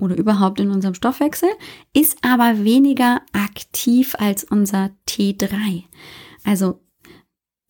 oder 0.00 0.16
überhaupt 0.16 0.58
in 0.58 0.70
unserem 0.70 0.94
Stoffwechsel, 0.94 1.48
ist 1.92 2.18
aber 2.22 2.64
weniger 2.64 3.22
aktiv 3.32 4.16
als 4.18 4.42
unser 4.44 4.90
T3. 5.08 5.84
Also 6.44 6.80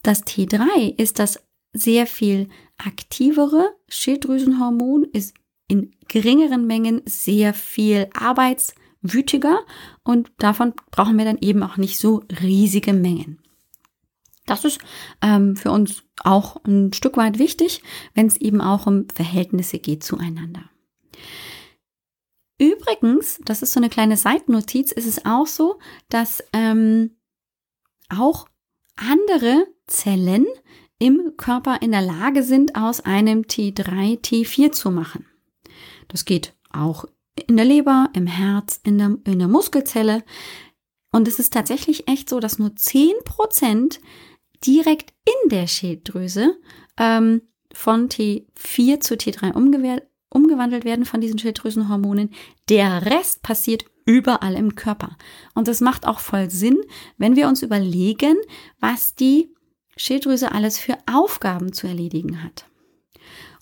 das 0.03 0.25
T3 0.25 0.97
ist 0.97 1.19
das 1.19 1.43
sehr 1.73 2.07
viel 2.07 2.49
aktivere 2.79 3.75
Schilddrüsenhormon, 3.89 5.05
ist 5.05 5.35
in 5.69 5.95
geringeren 6.09 6.67
Mengen 6.67 7.03
sehr 7.07 7.55
viel 7.55 8.09
arbeitswütiger 8.13 9.61
und 10.03 10.33
davon 10.39 10.75
brauchen 10.91 11.17
wir 11.17 11.25
dann 11.25 11.39
eben 11.41 11.63
auch 11.63 11.77
nicht 11.77 11.99
so 11.99 12.25
riesige 12.43 12.93
Mengen. 12.93 13.41
Das 14.47 14.65
ist 14.65 14.81
ähm, 15.23 15.55
für 15.55 15.71
uns 15.71 16.03
auch 16.25 16.57
ein 16.65 16.93
Stück 16.93 17.17
weit 17.17 17.39
wichtig, 17.39 17.83
wenn 18.15 18.27
es 18.27 18.37
eben 18.37 18.61
auch 18.61 18.87
um 18.87 19.09
Verhältnisse 19.09 19.79
geht 19.79 20.03
zueinander. 20.03 20.65
Übrigens, 22.59 23.41
das 23.45 23.63
ist 23.63 23.73
so 23.73 23.81
eine 23.81 23.89
kleine 23.89 24.17
Seitennotiz, 24.17 24.91
ist 24.91 25.07
es 25.07 25.25
auch 25.25 25.47
so, 25.47 25.79
dass 26.09 26.43
ähm, 26.53 27.17
auch 28.09 28.49
andere 29.01 29.67
Zellen 29.87 30.47
im 30.99 31.35
Körper 31.37 31.81
in 31.81 31.93
der 31.93 32.03
Lage 32.03 32.43
sind, 32.43 32.77
aus 32.77 33.01
einem 33.01 33.43
T3 33.43 34.21
T4 34.21 34.73
zu 34.73 34.91
machen. 34.91 35.27
Das 36.09 36.25
geht 36.25 36.55
auch 36.71 37.07
in 37.47 37.57
der 37.57 37.65
Leber, 37.65 38.11
im 38.13 38.27
Herz, 38.27 38.81
in 38.85 38.99
der, 38.99 39.17
in 39.25 39.39
der 39.39 39.49
Muskelzelle. 39.49 40.23
Und 41.11 41.27
es 41.27 41.39
ist 41.39 41.53
tatsächlich 41.53 42.07
echt 42.07 42.29
so, 42.29 42.39
dass 42.39 42.59
nur 42.59 42.71
10% 42.71 43.99
direkt 44.65 45.13
in 45.25 45.49
der 45.49 45.67
Schilddrüse 45.67 46.57
ähm, 46.99 47.43
von 47.73 48.09
T4 48.09 49.01
zu 49.01 49.15
T3 49.15 49.55
umgewandelt 50.31 50.85
werden 50.85 51.05
von 51.05 51.21
diesen 51.21 51.39
Schilddrüsenhormonen. 51.39 52.31
Der 52.69 53.05
Rest 53.07 53.43
passiert 53.43 53.85
überall 54.07 54.55
im 54.55 54.75
Körper. 54.75 55.17
Und 55.55 55.69
das 55.69 55.81
macht 55.81 56.07
auch 56.07 56.21
voll 56.21 56.51
Sinn, 56.51 56.79
wenn 57.19 57.37
wir 57.37 57.49
uns 57.49 57.63
überlegen, 57.63 58.37
was 58.81 59.15
die 59.15 59.53
Schilddrüse 59.97 60.53
alles 60.53 60.79
für 60.79 60.97
Aufgaben 61.07 61.73
zu 61.73 61.87
erledigen 61.87 62.43
hat. 62.43 62.65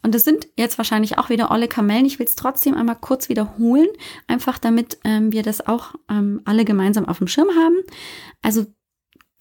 Und 0.03 0.15
das 0.15 0.23
sind 0.23 0.49
jetzt 0.57 0.79
wahrscheinlich 0.79 1.19
auch 1.19 1.29
wieder 1.29 1.51
olle 1.51 1.67
Kamellen. 1.67 2.07
Ich 2.07 2.19
will 2.19 2.27
es 2.27 2.37
trotzdem 2.37 2.75
einmal 2.75 2.97
kurz 3.01 3.29
wiederholen, 3.29 3.89
einfach 4.29 4.59
damit 4.59 4.99
ähm, 5.05 5.33
wir 5.33 5.43
das 5.43 5.67
auch 5.67 5.95
ähm, 6.09 6.41
alle 6.45 6.65
gemeinsam 6.65 7.07
auf 7.07 7.19
dem 7.19 7.27
Schirm 7.27 7.49
haben. 7.51 7.77
Also 8.41 8.67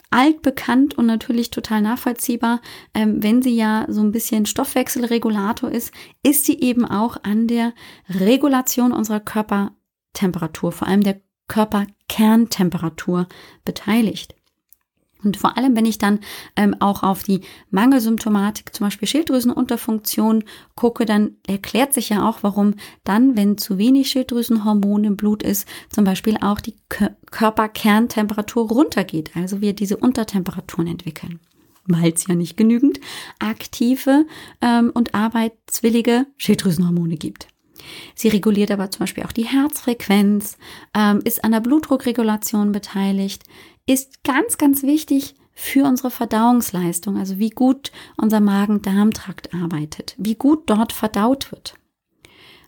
altbekannt 0.10 0.98
und 0.98 1.06
natürlich 1.06 1.50
total 1.50 1.82
nachvollziehbar, 1.82 2.62
ähm, 2.94 3.22
wenn 3.22 3.42
sie 3.42 3.56
ja 3.56 3.86
so 3.90 4.02
ein 4.02 4.12
bisschen 4.12 4.46
Stoffwechselregulator 4.46 5.72
ist, 5.72 5.94
ist 6.24 6.46
sie 6.46 6.60
eben 6.60 6.86
auch 6.86 7.18
an 7.24 7.48
der 7.48 7.74
Regulation 8.10 8.94
unserer 8.94 9.20
Körpertemperatur, 9.20 10.72
vor 10.72 10.88
allem 10.88 11.04
der 11.04 11.22
Körperkerntemperatur 11.48 13.28
beteiligt. 13.66 14.37
Und 15.24 15.38
vor 15.38 15.58
allem, 15.58 15.76
wenn 15.76 15.86
ich 15.86 15.98
dann 15.98 16.20
ähm, 16.56 16.76
auch 16.80 17.04
auf 17.04 17.24
die 17.24 17.42
Mangelsymptomatik, 17.72 18.74
zum 18.74 18.88
Beispiel 18.88 19.08
Schilddrüsenunterfunktion, 19.08 20.44
gucke, 20.76 21.06
dann 21.06 21.38
erklärt 21.48 21.94
sich 21.94 22.10
ja 22.10 22.28
auch, 22.28 22.40
warum 22.42 22.76
dann, 23.04 23.36
wenn 23.36 23.58
zu 23.58 23.78
wenig 23.78 24.10
Schilddrüsenhormon 24.10 25.04
im 25.04 25.18
Blut 25.18 25.44
ist, 25.44 25.68
zum 25.90 26.04
Beispiel 26.04 26.38
auch 26.42 26.60
die 26.60 26.76
Körperkerntemperatur 27.32 28.70
runtergeht. 28.70 29.32
Also 29.36 29.62
wir 29.62 29.74
diese 29.74 29.98
Untertemperaturen 29.98 30.88
entwickeln. 30.88 31.40
Weil 31.86 32.12
es 32.12 32.28
ja 32.28 32.36
nicht 32.36 32.58
genügend 32.58 33.00
aktive 33.40 34.26
ähm, 34.62 34.92
und 34.94 35.16
arbeitswillige 35.16 36.28
Schilddrüsenhormone 36.38 37.16
gibt. 37.16 37.48
Sie 38.16 38.28
reguliert 38.28 38.72
aber 38.72 38.92
zum 38.92 39.02
Beispiel 39.02 39.24
auch 39.24 39.32
die 39.32 39.46
Herzfrequenz, 39.46 40.58
ähm, 40.94 41.22
ist 41.24 41.44
an 41.44 41.52
der 41.52 41.62
Blutdruckregulation 41.62 42.72
beteiligt, 42.72 43.44
ist 43.88 44.24
ganz, 44.24 44.58
ganz 44.58 44.84
wichtig 44.84 45.36
für 45.54 45.86
unsere 45.86 46.12
Verdauungsleistung, 46.12 47.18
also 47.18 47.40
wie 47.40 47.50
gut 47.50 47.92
unser 48.16 48.40
Magen-Darm-Trakt 48.40 49.56
arbeitet, 49.56 50.16
wie 50.20 50.36
gut 50.36 50.70
dort 50.70 50.94
verdaut 50.94 51.52
wird. 51.52 51.74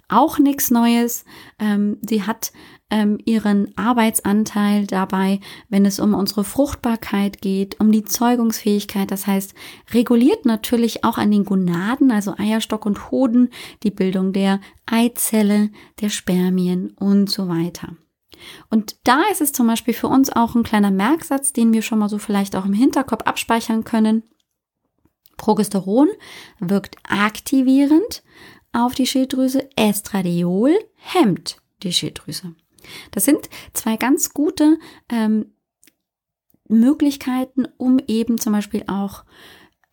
Auch 0.07 0.39
nichts 0.39 0.71
Neues. 0.71 1.23
Ähm, 1.59 1.99
sie 2.01 2.23
hat 2.23 2.51
ähm, 2.89 3.19
ihren 3.25 3.77
Arbeitsanteil 3.77 4.87
dabei, 4.87 5.39
wenn 5.69 5.85
es 5.85 5.99
um 5.99 6.15
unsere 6.15 6.43
Fruchtbarkeit 6.43 7.41
geht, 7.41 7.79
um 7.79 7.91
die 7.91 8.05
Zeugungsfähigkeit. 8.05 9.11
Das 9.11 9.27
heißt, 9.27 9.53
reguliert 9.93 10.45
natürlich 10.45 11.03
auch 11.03 11.19
an 11.19 11.29
den 11.29 11.45
Gonaden, 11.45 12.09
also 12.09 12.33
Eierstock 12.35 12.87
und 12.87 13.11
Hoden, 13.11 13.49
die 13.83 13.91
Bildung 13.91 14.33
der 14.33 14.59
Eizelle, 14.87 15.69
der 16.01 16.09
Spermien 16.09 16.89
und 16.97 17.29
so 17.29 17.47
weiter. 17.47 17.95
Und 18.69 18.95
da 19.03 19.23
ist 19.31 19.41
es 19.41 19.51
zum 19.51 19.67
Beispiel 19.67 19.93
für 19.93 20.07
uns 20.07 20.31
auch 20.31 20.55
ein 20.55 20.63
kleiner 20.63 20.91
Merksatz, 20.91 21.53
den 21.53 21.73
wir 21.73 21.81
schon 21.81 21.99
mal 21.99 22.09
so 22.09 22.17
vielleicht 22.17 22.55
auch 22.55 22.65
im 22.65 22.73
Hinterkopf 22.73 23.23
abspeichern 23.23 23.83
können. 23.83 24.23
Progesteron 25.37 26.09
wirkt 26.59 26.97
aktivierend 27.07 28.23
auf 28.73 28.93
die 28.93 29.07
Schilddrüse, 29.07 29.69
Estradiol 29.75 30.77
hemmt 30.95 31.61
die 31.81 31.93
Schilddrüse. 31.93 32.55
Das 33.11 33.25
sind 33.25 33.49
zwei 33.73 33.97
ganz 33.97 34.33
gute 34.33 34.77
ähm, 35.09 35.53
Möglichkeiten, 36.67 37.67
um 37.77 37.99
eben 38.07 38.37
zum 38.37 38.53
Beispiel 38.53 38.83
auch 38.87 39.23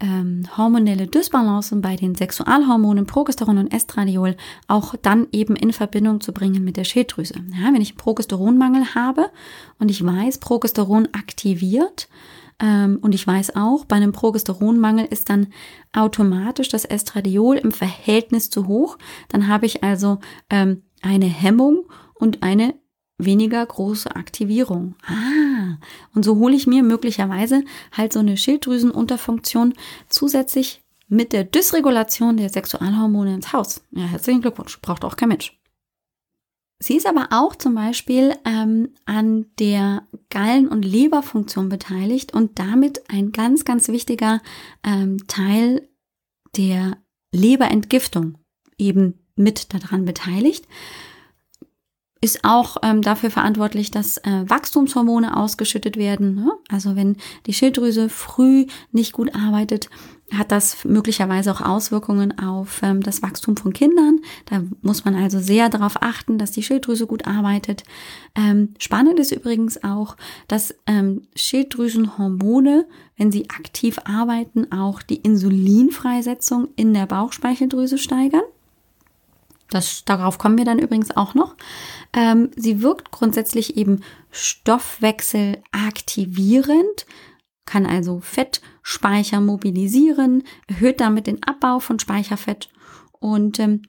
ähm, 0.00 0.44
hormonelle 0.56 1.06
Dysbalancen 1.06 1.80
bei 1.80 1.96
den 1.96 2.14
Sexualhormonen 2.14 3.06
Progesteron 3.06 3.58
und 3.58 3.72
Estradiol 3.72 4.36
auch 4.68 4.94
dann 5.00 5.26
eben 5.32 5.56
in 5.56 5.72
Verbindung 5.72 6.20
zu 6.20 6.32
bringen 6.32 6.64
mit 6.64 6.76
der 6.76 6.84
Schilddrüse. 6.84 7.34
Ja, 7.58 7.72
wenn 7.72 7.80
ich 7.80 7.90
einen 7.90 7.98
Progesteronmangel 7.98 8.94
habe 8.94 9.30
und 9.78 9.90
ich 9.90 10.04
weiß, 10.04 10.38
Progesteron 10.38 11.08
aktiviert 11.12 12.08
ähm, 12.60 12.98
und 13.00 13.14
ich 13.14 13.26
weiß 13.26 13.56
auch, 13.56 13.86
bei 13.86 13.96
einem 13.96 14.12
Progesteronmangel 14.12 15.06
ist 15.06 15.30
dann 15.30 15.48
automatisch 15.94 16.68
das 16.68 16.84
Estradiol 16.84 17.56
im 17.56 17.72
Verhältnis 17.72 18.50
zu 18.50 18.66
hoch, 18.66 18.98
dann 19.28 19.48
habe 19.48 19.64
ich 19.64 19.82
also 19.82 20.18
ähm, 20.50 20.82
eine 21.00 21.26
Hemmung 21.26 21.86
und 22.14 22.42
eine 22.42 22.74
weniger 23.18 23.64
große 23.64 24.14
Aktivierung. 24.14 24.94
Ah, 25.06 25.78
und 26.14 26.24
so 26.24 26.36
hole 26.36 26.54
ich 26.54 26.66
mir 26.66 26.82
möglicherweise 26.82 27.64
halt 27.92 28.12
so 28.12 28.20
eine 28.20 28.36
Schilddrüsenunterfunktion 28.36 29.74
zusätzlich 30.08 30.82
mit 31.08 31.32
der 31.32 31.44
Dysregulation 31.44 32.36
der 32.36 32.48
Sexualhormone 32.48 33.34
ins 33.34 33.52
Haus. 33.52 33.82
Ja, 33.92 34.04
herzlichen 34.04 34.42
Glückwunsch, 34.42 34.80
braucht 34.80 35.04
auch 35.04 35.16
kein 35.16 35.28
Mensch. 35.28 35.58
Sie 36.78 36.96
ist 36.96 37.06
aber 37.06 37.28
auch 37.30 37.56
zum 37.56 37.74
Beispiel 37.74 38.34
ähm, 38.44 38.90
an 39.06 39.46
der 39.58 40.06
Gallen- 40.28 40.68
und 40.68 40.84
Leberfunktion 40.84 41.70
beteiligt 41.70 42.34
und 42.34 42.58
damit 42.58 43.08
ein 43.08 43.32
ganz, 43.32 43.64
ganz 43.64 43.88
wichtiger 43.88 44.42
ähm, 44.84 45.26
Teil 45.26 45.88
der 46.56 46.98
Leberentgiftung 47.32 48.36
eben 48.76 49.26
mit 49.36 49.72
daran 49.72 50.04
beteiligt. 50.04 50.66
Ist 52.20 52.44
auch 52.44 52.78
ähm, 52.82 53.02
dafür 53.02 53.30
verantwortlich, 53.30 53.90
dass 53.90 54.16
äh, 54.18 54.44
Wachstumshormone 54.46 55.36
ausgeschüttet 55.36 55.96
werden. 55.96 56.34
Ne? 56.34 56.52
Also 56.68 56.96
wenn 56.96 57.16
die 57.46 57.52
Schilddrüse 57.52 58.08
früh 58.08 58.66
nicht 58.90 59.12
gut 59.12 59.34
arbeitet, 59.34 59.90
hat 60.32 60.50
das 60.50 60.84
möglicherweise 60.84 61.52
auch 61.52 61.60
Auswirkungen 61.60 62.38
auf 62.38 62.80
ähm, 62.82 63.02
das 63.02 63.22
Wachstum 63.22 63.56
von 63.56 63.72
Kindern. 63.72 64.20
Da 64.46 64.62
muss 64.82 65.04
man 65.04 65.14
also 65.14 65.38
sehr 65.38 65.68
darauf 65.68 66.02
achten, 66.02 66.38
dass 66.38 66.50
die 66.50 66.62
Schilddrüse 66.62 67.06
gut 67.06 67.26
arbeitet. 67.26 67.84
Ähm, 68.34 68.74
spannend 68.78 69.20
ist 69.20 69.32
übrigens 69.32 69.84
auch, 69.84 70.16
dass 70.48 70.74
ähm, 70.86 71.22
Schilddrüsenhormone, 71.36 72.86
wenn 73.16 73.30
sie 73.30 73.48
aktiv 73.50 73.98
arbeiten, 74.04 74.72
auch 74.72 75.02
die 75.02 75.16
Insulinfreisetzung 75.16 76.68
in 76.76 76.92
der 76.92 77.06
Bauchspeicheldrüse 77.06 77.98
steigern. 77.98 78.42
Das, 79.70 80.04
darauf 80.04 80.38
kommen 80.38 80.58
wir 80.58 80.64
dann 80.64 80.78
übrigens 80.78 81.16
auch 81.16 81.34
noch. 81.34 81.56
Ähm, 82.12 82.52
sie 82.56 82.82
wirkt 82.82 83.10
grundsätzlich 83.10 83.76
eben 83.76 84.02
stoffwechselaktivierend, 84.30 87.06
kann 87.64 87.84
also 87.84 88.20
Fettspeicher 88.20 89.40
mobilisieren, 89.40 90.44
erhöht 90.68 91.00
damit 91.00 91.26
den 91.26 91.42
Abbau 91.42 91.80
von 91.80 91.98
Speicherfett 91.98 92.68
und 93.12 93.58
ähm, 93.58 93.82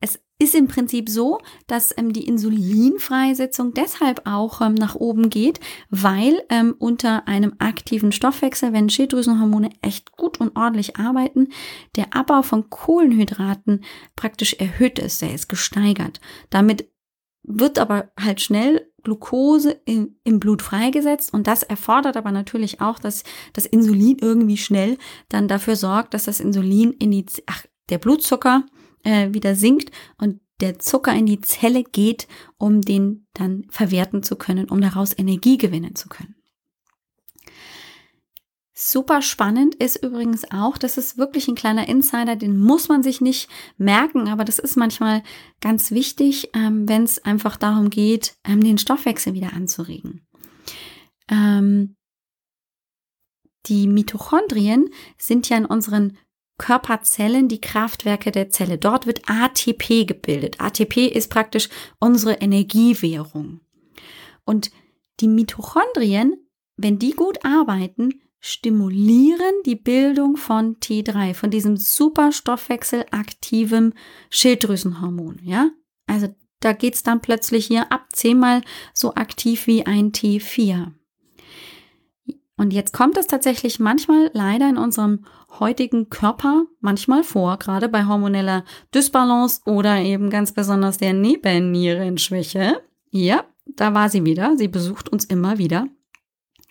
es 0.00 0.20
ist 0.40 0.54
im 0.54 0.66
Prinzip 0.68 1.08
so, 1.08 1.38
dass 1.66 1.96
ähm, 1.96 2.12
die 2.12 2.26
Insulinfreisetzung 2.26 3.74
deshalb 3.74 4.22
auch 4.24 4.60
ähm, 4.62 4.74
nach 4.74 4.94
oben 4.94 5.28
geht, 5.28 5.60
weil 5.90 6.42
ähm, 6.48 6.74
unter 6.78 7.28
einem 7.28 7.54
aktiven 7.58 8.10
Stoffwechsel, 8.10 8.72
wenn 8.72 8.88
Schilddrüsenhormone 8.88 9.70
echt 9.82 10.12
gut 10.16 10.40
und 10.40 10.56
ordentlich 10.56 10.96
arbeiten, 10.96 11.48
der 11.94 12.16
Abbau 12.16 12.42
von 12.42 12.70
Kohlenhydraten 12.70 13.84
praktisch 14.16 14.54
erhöht 14.54 14.98
ist, 14.98 15.20
der 15.20 15.34
ist 15.34 15.48
gesteigert. 15.48 16.20
Damit 16.48 16.88
wird 17.42 17.78
aber 17.78 18.10
halt 18.18 18.40
schnell 18.40 18.90
Glucose 19.02 19.80
in, 19.84 20.16
im 20.24 20.40
Blut 20.40 20.62
freigesetzt 20.62 21.32
und 21.34 21.46
das 21.46 21.62
erfordert 21.62 22.16
aber 22.16 22.32
natürlich 22.32 22.80
auch, 22.80 22.98
dass 22.98 23.24
das 23.52 23.66
Insulin 23.66 24.18
irgendwie 24.20 24.58
schnell 24.58 24.96
dann 25.28 25.48
dafür 25.48 25.76
sorgt, 25.76 26.14
dass 26.14 26.24
das 26.24 26.40
Insulin 26.40 26.92
in 26.92 27.10
die, 27.10 27.26
ach, 27.46 27.64
der 27.90 27.98
Blutzucker 27.98 28.64
äh, 29.04 29.32
wieder 29.32 29.54
sinkt 29.54 29.90
und 30.18 30.40
der 30.60 30.78
Zucker 30.78 31.14
in 31.14 31.26
die 31.26 31.40
Zelle 31.40 31.84
geht, 31.84 32.28
um 32.58 32.82
den 32.82 33.26
dann 33.32 33.64
verwerten 33.70 34.22
zu 34.22 34.36
können, 34.36 34.68
um 34.68 34.80
daraus 34.80 35.16
Energie 35.16 35.56
gewinnen 35.56 35.94
zu 35.94 36.08
können. 36.08 36.34
Super 38.82 39.20
spannend 39.20 39.74
ist 39.74 40.02
übrigens 40.02 40.50
auch, 40.50 40.78
das 40.78 40.96
ist 40.96 41.18
wirklich 41.18 41.48
ein 41.48 41.54
kleiner 41.54 41.86
Insider, 41.86 42.34
den 42.34 42.58
muss 42.58 42.88
man 42.88 43.02
sich 43.02 43.20
nicht 43.20 43.50
merken, 43.76 44.28
aber 44.28 44.42
das 44.42 44.58
ist 44.58 44.76
manchmal 44.76 45.22
ganz 45.60 45.90
wichtig, 45.90 46.48
ähm, 46.54 46.88
wenn 46.88 47.02
es 47.02 47.22
einfach 47.22 47.58
darum 47.58 47.90
geht, 47.90 48.36
ähm, 48.42 48.64
den 48.64 48.78
Stoffwechsel 48.78 49.34
wieder 49.34 49.52
anzuregen. 49.52 50.26
Ähm, 51.28 51.96
die 53.66 53.86
Mitochondrien 53.86 54.88
sind 55.18 55.50
ja 55.50 55.58
in 55.58 55.66
unseren 55.66 56.16
Körperzellen 56.60 57.48
die 57.48 57.60
Kraftwerke 57.60 58.30
der 58.30 58.50
Zelle. 58.50 58.76
Dort 58.76 59.06
wird 59.06 59.22
ATP 59.26 60.04
gebildet. 60.04 60.60
ATP 60.60 61.06
ist 61.06 61.30
praktisch 61.30 61.70
unsere 61.98 62.34
Energiewährung. 62.34 63.60
Und 64.44 64.70
die 65.20 65.28
Mitochondrien, 65.28 66.36
wenn 66.76 66.98
die 66.98 67.12
gut 67.12 67.46
arbeiten, 67.46 68.20
stimulieren 68.40 69.54
die 69.64 69.76
Bildung 69.76 70.36
von 70.36 70.76
T3, 70.76 71.32
von 71.32 71.50
diesem 71.50 71.78
superstoffwechselaktiven 71.78 73.94
Schilddrüsenhormon. 74.28 75.40
Ja, 75.42 75.70
also 76.06 76.28
da 76.60 76.74
geht's 76.74 77.02
dann 77.02 77.22
plötzlich 77.22 77.66
hier 77.66 77.90
ab 77.90 78.08
zehnmal 78.12 78.60
so 78.92 79.14
aktiv 79.14 79.66
wie 79.66 79.86
ein 79.86 80.12
T4. 80.12 80.92
Und 82.60 82.74
jetzt 82.74 82.92
kommt 82.92 83.16
es 83.16 83.26
tatsächlich 83.26 83.80
manchmal 83.80 84.30
leider 84.34 84.68
in 84.68 84.76
unserem 84.76 85.24
heutigen 85.60 86.10
Körper 86.10 86.64
manchmal 86.82 87.24
vor, 87.24 87.56
gerade 87.56 87.88
bei 87.88 88.04
hormoneller 88.04 88.66
Dysbalance 88.94 89.62
oder 89.64 89.96
eben 90.00 90.28
ganz 90.28 90.52
besonders 90.52 90.98
der 90.98 91.14
Nebennierenschwäche. 91.14 92.82
Ja, 93.10 93.46
da 93.64 93.94
war 93.94 94.10
sie 94.10 94.26
wieder. 94.26 94.58
Sie 94.58 94.68
besucht 94.68 95.08
uns 95.08 95.24
immer 95.24 95.56
wieder 95.56 95.86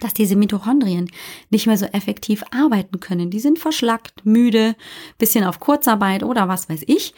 dass 0.02 0.14
diese 0.14 0.38
Mitochondrien 0.38 1.12
nicht 1.50 1.68
mehr 1.68 1.78
so 1.78 1.86
effektiv 1.88 2.42
arbeiten 2.52 3.02
können. 3.02 3.32
Die 3.32 3.42
sind 3.42 3.60
verschlackt, 3.60 4.26
müde, 4.26 4.78
bisschen 5.18 5.44
auf 5.44 5.60
Kurzarbeit 5.60 6.24
oder 6.24 6.48
was 6.48 6.70
weiß 6.70 6.84
ich. 6.88 7.14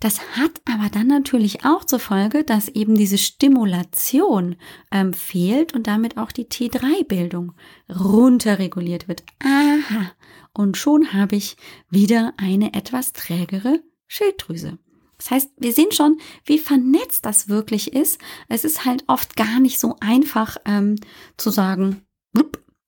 Das 0.00 0.20
hat 0.36 0.60
aber 0.70 0.90
dann 0.90 1.06
natürlich 1.06 1.64
auch 1.64 1.84
zur 1.84 1.98
Folge, 1.98 2.44
dass 2.44 2.68
eben 2.68 2.96
diese 2.96 3.16
Stimulation 3.16 4.56
ähm, 4.92 5.14
fehlt 5.14 5.74
und 5.74 5.86
damit 5.86 6.18
auch 6.18 6.32
die 6.32 6.44
T3-Bildung 6.44 7.52
runterreguliert 7.88 9.08
wird. 9.08 9.24
Aha, 9.42 10.12
und 10.52 10.76
schon 10.76 11.14
habe 11.14 11.36
ich 11.36 11.56
wieder 11.88 12.34
eine 12.36 12.74
etwas 12.74 13.14
trägere 13.14 13.80
Schilddrüse. 14.06 14.78
Das 15.16 15.30
heißt, 15.30 15.50
wir 15.56 15.72
sehen 15.72 15.92
schon, 15.92 16.18
wie 16.44 16.58
vernetzt 16.58 17.24
das 17.24 17.48
wirklich 17.48 17.94
ist. 17.94 18.18
Es 18.48 18.64
ist 18.64 18.84
halt 18.84 19.04
oft 19.06 19.34
gar 19.34 19.60
nicht 19.60 19.78
so 19.78 19.96
einfach 20.00 20.58
ähm, 20.66 20.96
zu 21.38 21.48
sagen, 21.48 22.02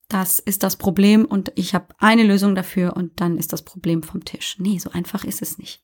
das 0.09 0.39
ist 0.39 0.63
das 0.63 0.75
Problem 0.75 1.23
und 1.23 1.51
ich 1.55 1.75
habe 1.75 1.93
eine 1.99 2.23
Lösung 2.23 2.55
dafür 2.55 2.97
und 2.97 3.21
dann 3.21 3.37
ist 3.37 3.53
das 3.53 3.61
Problem 3.61 4.03
vom 4.03 4.25
Tisch. 4.25 4.57
Nee, 4.57 4.79
so 4.79 4.89
einfach 4.89 5.23
ist 5.23 5.41
es 5.41 5.57
nicht. 5.59 5.83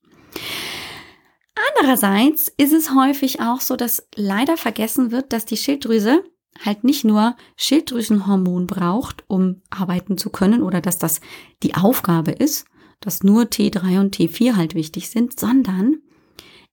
Andererseits 1.56 2.52
ist 2.58 2.74
es 2.74 2.94
häufig 2.94 3.42
auch 3.42 3.62
so, 3.62 3.76
dass 3.76 4.08
leider 4.16 4.58
vergessen 4.58 5.12
wird, 5.12 5.32
dass 5.32 5.46
die 5.46 5.58
Schilddrüse 5.58 6.24
halt 6.64 6.84
nicht 6.84 7.04
nur 7.04 7.36
Schilddrüsenhormon 7.58 8.68
braucht, 8.68 9.24
um 9.28 9.62
arbeiten 9.70 10.18
zu 10.18 10.30
können 10.30 10.64
oder 10.64 10.82
dass 10.82 10.98
das 10.98 11.22
die 11.64 11.76
Aufgabe 11.76 12.32
ist, 12.32 12.66
dass 13.00 13.24
nur 13.24 13.44
T3 13.44 14.00
und 14.00 14.16
T4 14.16 14.56
halt 14.56 14.74
wichtig 14.74 15.10
sind, 15.10 15.40
sondern 15.40 16.02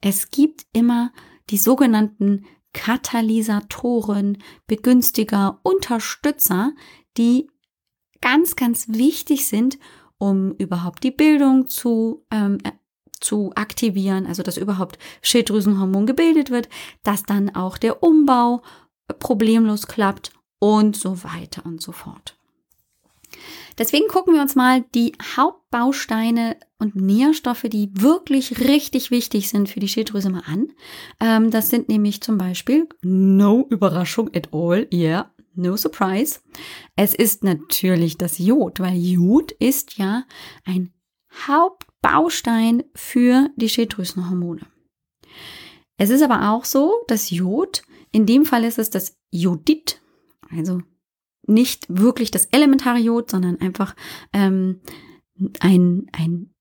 es 0.00 0.30
gibt 0.30 0.66
immer 0.72 1.12
die 1.50 1.58
sogenannten 1.58 2.44
Katalysatoren, 2.72 4.38
Begünstiger, 4.66 5.60
Unterstützer, 5.62 6.72
die 7.16 7.50
ganz, 8.20 8.56
ganz 8.56 8.88
wichtig 8.88 9.46
sind, 9.46 9.78
um 10.18 10.52
überhaupt 10.52 11.04
die 11.04 11.10
Bildung 11.10 11.66
zu 11.66 12.24
ähm, 12.30 12.58
zu 13.22 13.52
aktivieren, 13.54 14.26
also 14.26 14.42
dass 14.42 14.56
überhaupt 14.56 14.98
Schilddrüsenhormon 15.22 16.06
gebildet 16.06 16.50
wird, 16.50 16.68
dass 17.02 17.22
dann 17.22 17.54
auch 17.54 17.78
der 17.78 18.02
Umbau 18.02 18.62
problemlos 19.18 19.86
klappt 19.86 20.32
und 20.58 20.96
so 20.96 21.24
weiter 21.24 21.64
und 21.64 21.80
so 21.82 21.92
fort. 21.92 22.36
Deswegen 23.78 24.06
gucken 24.08 24.34
wir 24.34 24.42
uns 24.42 24.54
mal 24.54 24.84
die 24.94 25.12
Hauptbausteine 25.36 26.56
und 26.78 26.94
Nährstoffe, 26.96 27.64
die 27.64 27.90
wirklich 27.94 28.60
richtig 28.60 29.10
wichtig 29.10 29.48
sind 29.48 29.68
für 29.68 29.80
die 29.80 29.88
Schilddrüse 29.88 30.30
mal 30.30 30.42
an. 30.46 30.68
Ähm, 31.20 31.50
das 31.50 31.70
sind 31.70 31.88
nämlich 31.88 32.20
zum 32.20 32.36
Beispiel, 32.36 32.88
no 33.02 33.66
Überraschung 33.70 34.30
at 34.34 34.50
all, 34.52 34.86
yeah, 34.92 35.30
no 35.54 35.76
surprise. 35.76 36.40
Es 36.96 37.14
ist 37.14 37.44
natürlich 37.44 38.18
das 38.18 38.38
Jod, 38.38 38.80
weil 38.80 38.96
Jod 38.96 39.52
ist 39.52 39.96
ja 39.96 40.24
ein 40.64 40.92
Haupt 41.48 41.86
Baustein 42.02 42.82
für 42.94 43.48
die 43.56 43.68
Schilddrüsenhormone. 43.68 44.66
Es 45.96 46.10
ist 46.10 46.22
aber 46.22 46.50
auch 46.50 46.64
so, 46.64 47.04
dass 47.06 47.30
Jod, 47.30 47.82
in 48.10 48.26
dem 48.26 48.44
Fall 48.44 48.64
ist 48.64 48.78
es 48.78 48.90
das 48.90 49.16
Jodid, 49.30 50.02
also 50.50 50.82
nicht 51.46 51.86
wirklich 51.88 52.30
das 52.30 52.46
elementare 52.46 52.98
Jod, 52.98 53.30
sondern 53.30 53.60
einfach 53.60 53.94
ähm, 54.32 54.80
ein, 55.60 56.06
ein, 56.12 56.52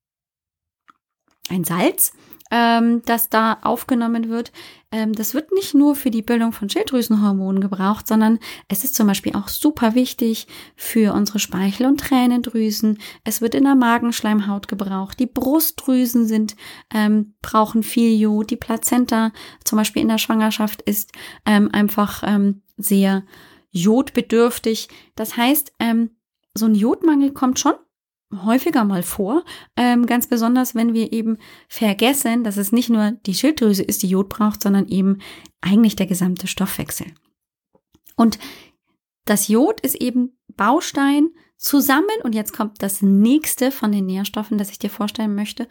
ein 1.50 1.64
Salz, 1.64 2.14
ähm, 2.52 3.02
das 3.06 3.30
da 3.30 3.58
aufgenommen 3.64 4.30
wird, 4.30 4.52
ähm, 4.92 5.14
das 5.14 5.34
wird 5.34 5.52
nicht 5.54 5.74
nur 5.74 5.96
für 5.96 6.12
die 6.12 6.22
Bildung 6.22 6.52
von 6.52 6.70
Schilddrüsenhormonen 6.70 7.62
gebraucht, 7.62 8.08
sondern 8.08 8.40
es 8.68 8.84
ist 8.84 8.94
zum 8.94 9.08
Beispiel 9.08 9.36
auch 9.36 9.48
super 9.48 9.96
wichtig 9.96 10.48
für 10.76 11.14
unsere 11.14 11.40
Speichel- 11.40 11.88
und 11.88 12.02
Tränendrüsen. 12.02 13.00
Es 13.24 13.40
wird 13.40 13.56
in 13.56 13.64
der 13.64 13.76
Magenschleimhaut 13.76 14.68
gebraucht. 14.68 15.20
Die 15.20 15.28
Brustdrüsen 15.28 16.28
sind, 16.28 16.58
ähm, 16.94 17.34
brauchen 17.42 17.84
viel 17.84 18.20
Jod. 18.20 18.52
Die 18.52 18.58
Plazenta, 18.58 19.32
zum 19.64 19.78
Beispiel 19.78 20.02
in 20.02 20.10
der 20.10 20.18
Schwangerschaft, 20.18 20.82
ist 20.82 21.14
ähm, 21.46 21.70
einfach 21.72 22.24
ähm, 22.26 22.62
sehr 22.76 23.24
jodbedürftig. 23.72 24.90
Das 25.16 25.38
heißt, 25.38 25.74
ähm, 25.80 26.12
so 26.54 26.66
ein 26.66 26.76
Jodmangel 26.76 27.32
kommt 27.32 27.60
schon 27.60 27.76
häufiger 28.44 28.84
mal 28.84 29.04
vor, 29.04 29.44
ähm, 29.76 30.06
ganz 30.06 30.28
besonders 30.28 30.76
wenn 30.76 30.94
wir 30.94 31.12
eben 31.12 31.38
vergessen, 31.68 32.44
dass 32.44 32.58
es 32.58 32.72
nicht 32.72 32.90
nur 32.90 33.12
die 33.26 33.34
Schilddrüse 33.34 33.84
ist, 33.84 34.04
die 34.04 34.10
Jod 34.10 34.30
braucht, 34.30 34.62
sondern 34.62 34.88
eben 34.88 35.20
eigentlich 35.62 35.96
der 35.96 36.08
gesamte 36.08 36.48
Stoffwechsel. 36.48 37.08
Und 38.16 38.40
das 39.26 39.48
Jod 39.48 39.80
ist 39.82 39.96
eben 39.96 40.38
Baustein 40.56 41.30
zusammen, 41.58 42.08
und 42.24 42.34
jetzt 42.34 42.54
kommt 42.54 42.82
das 42.82 43.02
nächste 43.02 43.72
von 43.72 43.92
den 43.92 44.06
Nährstoffen, 44.06 44.58
das 44.58 44.72
ich 44.72 44.80
dir 44.80 44.90
vorstellen 44.90 45.36
möchte, 45.36 45.68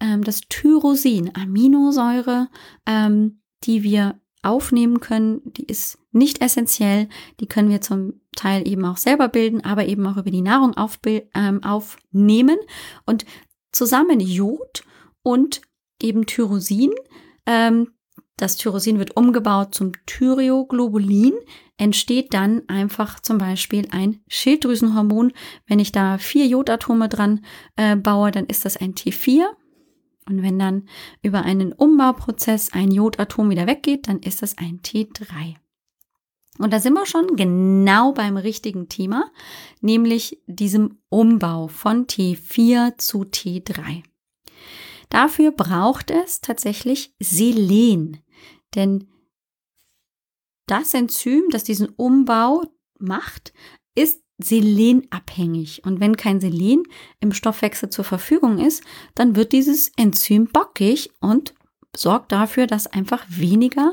ähm, 0.00 0.22
das 0.22 0.42
Tyrosin, 0.42 1.34
Aminosäure, 1.34 2.48
ähm, 2.86 3.40
die 3.64 3.82
wir 3.82 4.20
aufnehmen 4.42 5.00
können, 5.00 5.40
die 5.44 5.64
ist 5.64 5.98
nicht 6.10 6.42
essentiell. 6.42 7.08
Die 7.40 7.46
können 7.46 7.70
wir 7.70 7.80
zum 7.80 8.20
Teil 8.36 8.66
eben 8.66 8.84
auch 8.84 8.96
selber 8.96 9.28
bilden, 9.28 9.64
aber 9.64 9.86
eben 9.86 10.06
auch 10.06 10.16
über 10.16 10.30
die 10.30 10.42
Nahrung 10.42 10.74
ähm, 11.34 11.62
aufnehmen. 11.62 12.58
Und 13.06 13.24
zusammen 13.72 14.20
Jod 14.20 14.84
und 15.22 15.62
eben 16.00 16.26
Tyrosin. 16.26 16.92
Ähm, 17.46 17.88
das 18.36 18.56
Tyrosin 18.56 18.98
wird 18.98 19.16
umgebaut 19.16 19.74
zum 19.74 19.92
Thyroglobulin, 20.06 21.34
entsteht 21.76 22.34
dann 22.34 22.62
einfach 22.68 23.20
zum 23.20 23.38
Beispiel 23.38 23.86
ein 23.92 24.20
Schilddrüsenhormon. 24.28 25.32
Wenn 25.66 25.78
ich 25.78 25.92
da 25.92 26.18
vier 26.18 26.46
Jodatome 26.46 27.08
dran 27.08 27.44
äh, 27.76 27.94
baue, 27.94 28.30
dann 28.30 28.46
ist 28.46 28.64
das 28.64 28.76
ein 28.76 28.94
T4. 28.94 29.44
Und 30.28 30.42
wenn 30.42 30.58
dann 30.58 30.88
über 31.22 31.42
einen 31.42 31.72
Umbauprozess 31.72 32.72
ein 32.72 32.90
Jodatom 32.90 33.50
wieder 33.50 33.66
weggeht, 33.66 34.08
dann 34.08 34.20
ist 34.20 34.42
das 34.42 34.56
ein 34.58 34.80
T3. 34.82 35.56
Und 36.58 36.72
da 36.72 36.80
sind 36.80 36.92
wir 36.94 37.06
schon 37.06 37.36
genau 37.36 38.12
beim 38.12 38.36
richtigen 38.36 38.88
Thema, 38.88 39.30
nämlich 39.80 40.42
diesem 40.46 40.98
Umbau 41.08 41.68
von 41.68 42.06
T4 42.06 42.98
zu 42.98 43.22
T3. 43.22 44.02
Dafür 45.08 45.50
braucht 45.50 46.10
es 46.10 46.40
tatsächlich 46.40 47.14
Selen, 47.20 48.18
denn 48.74 49.08
das 50.66 50.94
Enzym, 50.94 51.44
das 51.50 51.64
diesen 51.64 51.88
Umbau 51.88 52.62
macht, 52.98 53.52
ist 53.94 54.21
selenabhängig. 54.44 55.84
Und 55.84 56.00
wenn 56.00 56.16
kein 56.16 56.40
Selen 56.40 56.82
im 57.20 57.32
Stoffwechsel 57.32 57.90
zur 57.90 58.04
Verfügung 58.04 58.58
ist, 58.58 58.82
dann 59.14 59.36
wird 59.36 59.52
dieses 59.52 59.92
Enzym 59.96 60.46
bockig 60.46 61.10
und 61.20 61.54
sorgt 61.96 62.32
dafür, 62.32 62.66
dass 62.66 62.86
einfach 62.86 63.24
weniger 63.28 63.92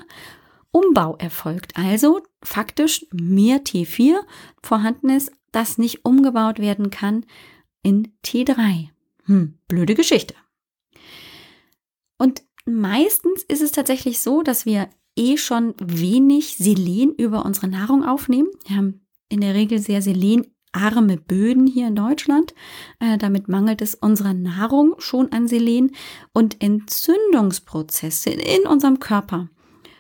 Umbau 0.72 1.16
erfolgt. 1.18 1.78
Also 1.78 2.22
faktisch 2.44 3.06
mehr 3.12 3.64
T4 3.64 4.20
vorhanden 4.62 5.10
ist, 5.10 5.32
das 5.52 5.78
nicht 5.78 6.06
umgebaut 6.06 6.60
werden 6.60 6.92
kann 6.92 7.26
in 7.82 8.14
T3. 8.24 8.90
Hm, 9.26 9.58
blöde 9.68 9.96
Geschichte. 9.96 10.36
Und 12.18 12.44
meistens 12.66 13.44
ist 13.44 13.62
es 13.62 13.72
tatsächlich 13.72 14.20
so, 14.20 14.42
dass 14.44 14.66
wir 14.66 14.90
eh 15.16 15.38
schon 15.38 15.74
wenig 15.80 16.58
Selen 16.58 17.14
über 17.16 17.46
unsere 17.46 17.68
Nahrung 17.68 18.06
aufnehmen. 18.06 18.50
Wir 18.68 18.78
haben 18.78 19.02
in 19.30 19.42
der 19.42 19.54
Regel 19.54 19.80
sehr 19.80 20.02
selenarme 20.02 21.18
Böden 21.18 21.68
hier 21.68 21.88
in 21.88 21.96
Deutschland. 21.96 22.54
Äh, 23.00 23.18
damit 23.18 23.48
mangelt 23.48 23.82
es 23.82 23.96
unserer 23.96 24.34
Nahrung 24.34 24.96
schon 24.98 25.32
an 25.32 25.48
Selen 25.48 25.92
und 26.34 26.62
Entzündungsprozesse 26.62 28.32
in 28.32 28.68
unserem 28.68 29.00
Körper 29.00 29.50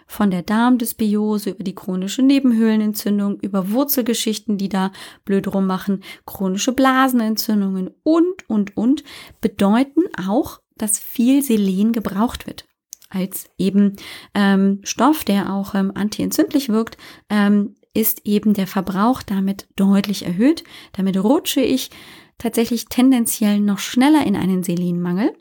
von 0.07 0.31
der 0.31 0.41
Darmdysbiose 0.41 1.51
über 1.51 1.63
die 1.63 1.75
chronische 1.75 2.23
Nebenhöhlenentzündung, 2.23 3.39
über 3.41 3.69
Wurzelgeschichten, 3.69 4.57
die 4.57 4.67
da 4.67 4.91
blöd 5.23 5.53
rummachen, 5.53 6.03
chronische 6.25 6.73
Blasenentzündungen 6.73 7.91
und, 8.01 8.49
und, 8.49 8.75
und, 8.75 9.03
bedeuten 9.39 10.01
auch, 10.27 10.61
dass 10.77 10.97
viel 10.97 11.43
Selen 11.43 11.91
gebraucht 11.91 12.47
wird 12.47 12.65
als 13.09 13.49
eben 13.57 13.95
ähm, 14.33 14.81
Stoff, 14.83 15.23
der 15.23 15.53
auch 15.53 15.73
ähm, 15.73 15.91
antientzündlich 15.95 16.69
wirkt, 16.69 16.97
ähm, 17.29 17.75
ist 17.93 18.25
eben 18.25 18.53
der 18.53 18.67
Verbrauch 18.67 19.23
damit 19.23 19.67
deutlich 19.75 20.25
erhöht. 20.25 20.63
Damit 20.93 21.17
rutsche 21.17 21.61
ich 21.61 21.89
tatsächlich 22.37 22.85
tendenziell 22.85 23.59
noch 23.59 23.79
schneller 23.79 24.25
in 24.25 24.35
einen 24.35 24.63
Selenmangel. 24.63 25.33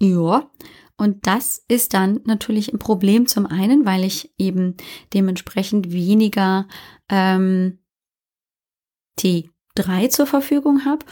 Ja, 0.00 0.50
und 0.96 1.26
das 1.26 1.64
ist 1.68 1.94
dann 1.94 2.20
natürlich 2.24 2.72
ein 2.72 2.78
Problem 2.78 3.26
zum 3.26 3.46
einen, 3.46 3.84
weil 3.84 4.04
ich 4.04 4.32
eben 4.38 4.76
dementsprechend 5.12 5.92
weniger 5.92 6.68
ähm, 7.08 7.78
T3 9.18 10.08
zur 10.10 10.26
Verfügung 10.26 10.84
habe. 10.84 11.04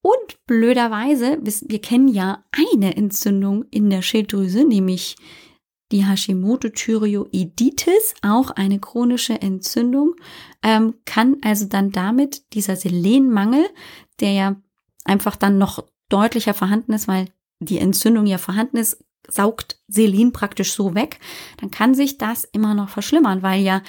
Und 0.00 0.46
blöderweise, 0.46 1.38
wir 1.42 1.80
kennen 1.80 2.06
ja 2.06 2.44
eine 2.52 2.96
Entzündung 2.96 3.64
in 3.72 3.90
der 3.90 4.02
Schilddrüse, 4.02 4.64
nämlich 4.64 5.16
die 5.92 6.04
Hashimoto-Thyreoiditis, 6.04 8.14
auch 8.22 8.50
eine 8.50 8.80
chronische 8.80 9.40
Entzündung, 9.40 10.16
ähm, 10.62 10.94
kann 11.04 11.36
also 11.42 11.66
dann 11.66 11.92
damit 11.92 12.54
dieser 12.54 12.74
Selenmangel, 12.76 13.68
der 14.20 14.32
ja 14.32 14.56
einfach 15.04 15.36
dann 15.36 15.58
noch 15.58 15.84
deutlicher 16.08 16.54
vorhanden 16.54 16.92
ist, 16.92 17.08
weil 17.08 17.26
die 17.60 17.78
Entzündung 17.78 18.26
ja 18.26 18.38
vorhanden 18.38 18.78
ist, 18.78 19.04
saugt 19.28 19.80
Selen 19.88 20.32
praktisch 20.32 20.72
so 20.72 20.94
weg, 20.94 21.18
dann 21.58 21.70
kann 21.70 21.94
sich 21.94 22.18
das 22.18 22.44
immer 22.44 22.74
noch 22.74 22.88
verschlimmern, 22.88 23.42
weil 23.42 23.62
ja 23.62 23.82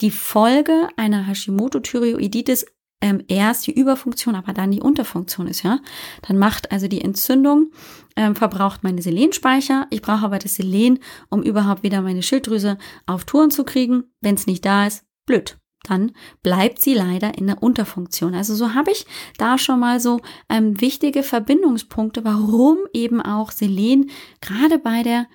die 0.00 0.10
Folge 0.10 0.88
einer 0.96 1.26
Hashimoto-Thyreoiditis 1.26 2.66
ähm, 3.00 3.22
erst 3.28 3.66
die 3.66 3.78
Überfunktion, 3.78 4.34
aber 4.34 4.52
dann 4.52 4.70
die 4.70 4.80
Unterfunktion 4.80 5.46
ist, 5.46 5.62
ja. 5.62 5.80
Dann 6.22 6.38
macht 6.38 6.72
also 6.72 6.88
die 6.88 7.02
Entzündung, 7.02 7.70
ähm, 8.16 8.34
verbraucht 8.36 8.82
meine 8.82 9.02
Selenspeicher. 9.02 9.86
Ich 9.90 10.02
brauche 10.02 10.24
aber 10.24 10.38
das 10.38 10.54
Selen, 10.54 10.98
um 11.28 11.42
überhaupt 11.42 11.82
wieder 11.82 12.00
meine 12.02 12.22
Schilddrüse 12.22 12.78
auf 13.06 13.24
Touren 13.24 13.50
zu 13.50 13.64
kriegen. 13.64 14.04
Wenn 14.20 14.36
es 14.36 14.46
nicht 14.46 14.64
da 14.64 14.86
ist, 14.86 15.04
blöd 15.26 15.58
dann 15.84 16.12
bleibt 16.42 16.80
sie 16.80 16.94
leider 16.94 17.38
in 17.38 17.46
der 17.46 17.62
Unterfunktion. 17.62 18.34
Also 18.34 18.54
so 18.54 18.74
habe 18.74 18.90
ich 18.90 19.06
da 19.36 19.58
schon 19.58 19.78
mal 19.78 20.00
so 20.00 20.20
ähm, 20.48 20.80
wichtige 20.80 21.22
Verbindungspunkte, 21.22 22.24
warum 22.24 22.78
eben 22.92 23.20
auch 23.20 23.52
Selen 23.52 24.10
gerade 24.40 24.78
bei 24.78 25.02
der 25.02 25.28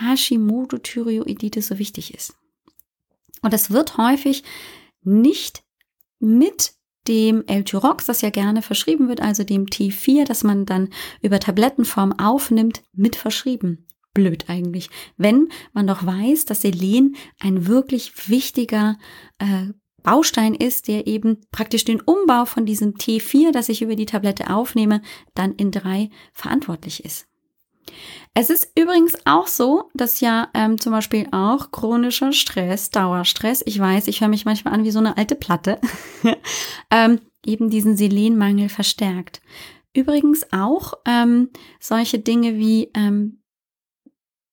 Hashimoto-Thyreoiditis 0.00 1.68
so 1.68 1.78
wichtig 1.78 2.14
ist. 2.14 2.34
Und 3.42 3.52
das 3.52 3.70
wird 3.70 3.98
häufig 3.98 4.44
nicht 5.02 5.62
mit 6.18 6.72
dem 7.08 7.44
L-Tyrox, 7.46 8.06
das 8.06 8.20
ja 8.20 8.30
gerne 8.30 8.62
verschrieben 8.62 9.08
wird, 9.08 9.20
also 9.20 9.44
dem 9.44 9.66
T4, 9.66 10.24
das 10.24 10.44
man 10.44 10.66
dann 10.66 10.88
über 11.22 11.40
Tablettenform 11.40 12.18
aufnimmt, 12.18 12.82
mit 12.92 13.16
verschrieben. 13.16 13.86
Blöd 14.14 14.46
eigentlich, 14.48 14.88
wenn 15.18 15.48
man 15.74 15.86
doch 15.86 16.06
weiß, 16.06 16.46
dass 16.46 16.62
Selen 16.62 17.16
ein 17.38 17.66
wirklich 17.66 18.28
wichtiger 18.30 18.96
äh, 19.38 19.72
Baustein 20.02 20.54
ist, 20.54 20.88
der 20.88 21.06
eben 21.06 21.38
praktisch 21.50 21.84
den 21.84 22.00
Umbau 22.00 22.44
von 22.44 22.64
diesem 22.64 22.94
T4, 22.94 23.50
das 23.50 23.68
ich 23.68 23.82
über 23.82 23.96
die 23.96 24.06
Tablette 24.06 24.54
aufnehme, 24.54 25.02
dann 25.34 25.52
in 25.56 25.72
drei 25.72 26.10
verantwortlich 26.32 27.04
ist. 27.04 27.26
Es 28.34 28.50
ist 28.50 28.70
übrigens 28.78 29.16
auch 29.24 29.46
so, 29.46 29.90
dass 29.94 30.20
ja 30.20 30.48
ähm, 30.54 30.80
zum 30.80 30.92
Beispiel 30.92 31.26
auch 31.32 31.70
chronischer 31.70 32.32
Stress, 32.32 32.90
Dauerstress, 32.90 33.62
ich 33.64 33.78
weiß, 33.78 34.08
ich 34.08 34.20
höre 34.20 34.28
mich 34.28 34.44
manchmal 34.44 34.74
an 34.74 34.84
wie 34.84 34.90
so 34.90 34.98
eine 34.98 35.16
alte 35.16 35.36
Platte, 35.36 35.80
ähm, 36.90 37.20
eben 37.44 37.70
diesen 37.70 37.96
Selenmangel 37.96 38.68
verstärkt. 38.68 39.40
Übrigens 39.94 40.52
auch 40.52 40.94
ähm, 41.06 41.48
solche 41.80 42.18
Dinge 42.18 42.56
wie 42.56 42.90
ähm, 42.94 43.40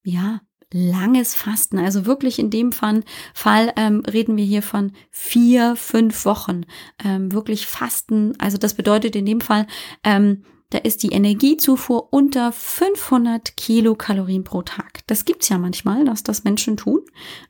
ja 0.06 0.39
langes 0.74 1.36
Fasten. 1.36 1.78
Also 1.78 2.06
wirklich 2.06 2.39
in 2.39 2.50
dem 2.50 2.72
Fall, 2.72 3.04
Fall 3.34 3.72
ähm, 3.78 4.02
reden 4.02 4.36
wir 4.36 4.43
hier 4.43 4.63
von 4.63 4.91
vier, 5.12 5.76
fünf 5.76 6.26
Wochen. 6.26 6.65
Ähm, 7.04 7.32
wirklich 7.32 7.67
Fasten. 7.67 8.34
Also 8.39 8.58
das 8.58 8.74
bedeutet 8.74 9.15
in 9.15 9.26
dem 9.26 9.39
Fall, 9.39 9.67
ähm, 10.04 10.43
da 10.73 10.79
ist 10.79 11.03
die 11.03 11.12
Energiezufuhr 11.12 12.12
unter 12.12 12.51
500 12.51 13.55
Kilokalorien 13.55 14.43
pro 14.43 14.63
Tag. 14.63 15.01
Das 15.07 15.25
gibt's 15.25 15.49
ja 15.49 15.59
manchmal, 15.59 16.03
dass 16.05 16.23
das 16.23 16.43
Menschen 16.43 16.77
tun. 16.77 17.01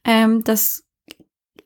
Ähm, 0.04 0.44
das 0.44 0.84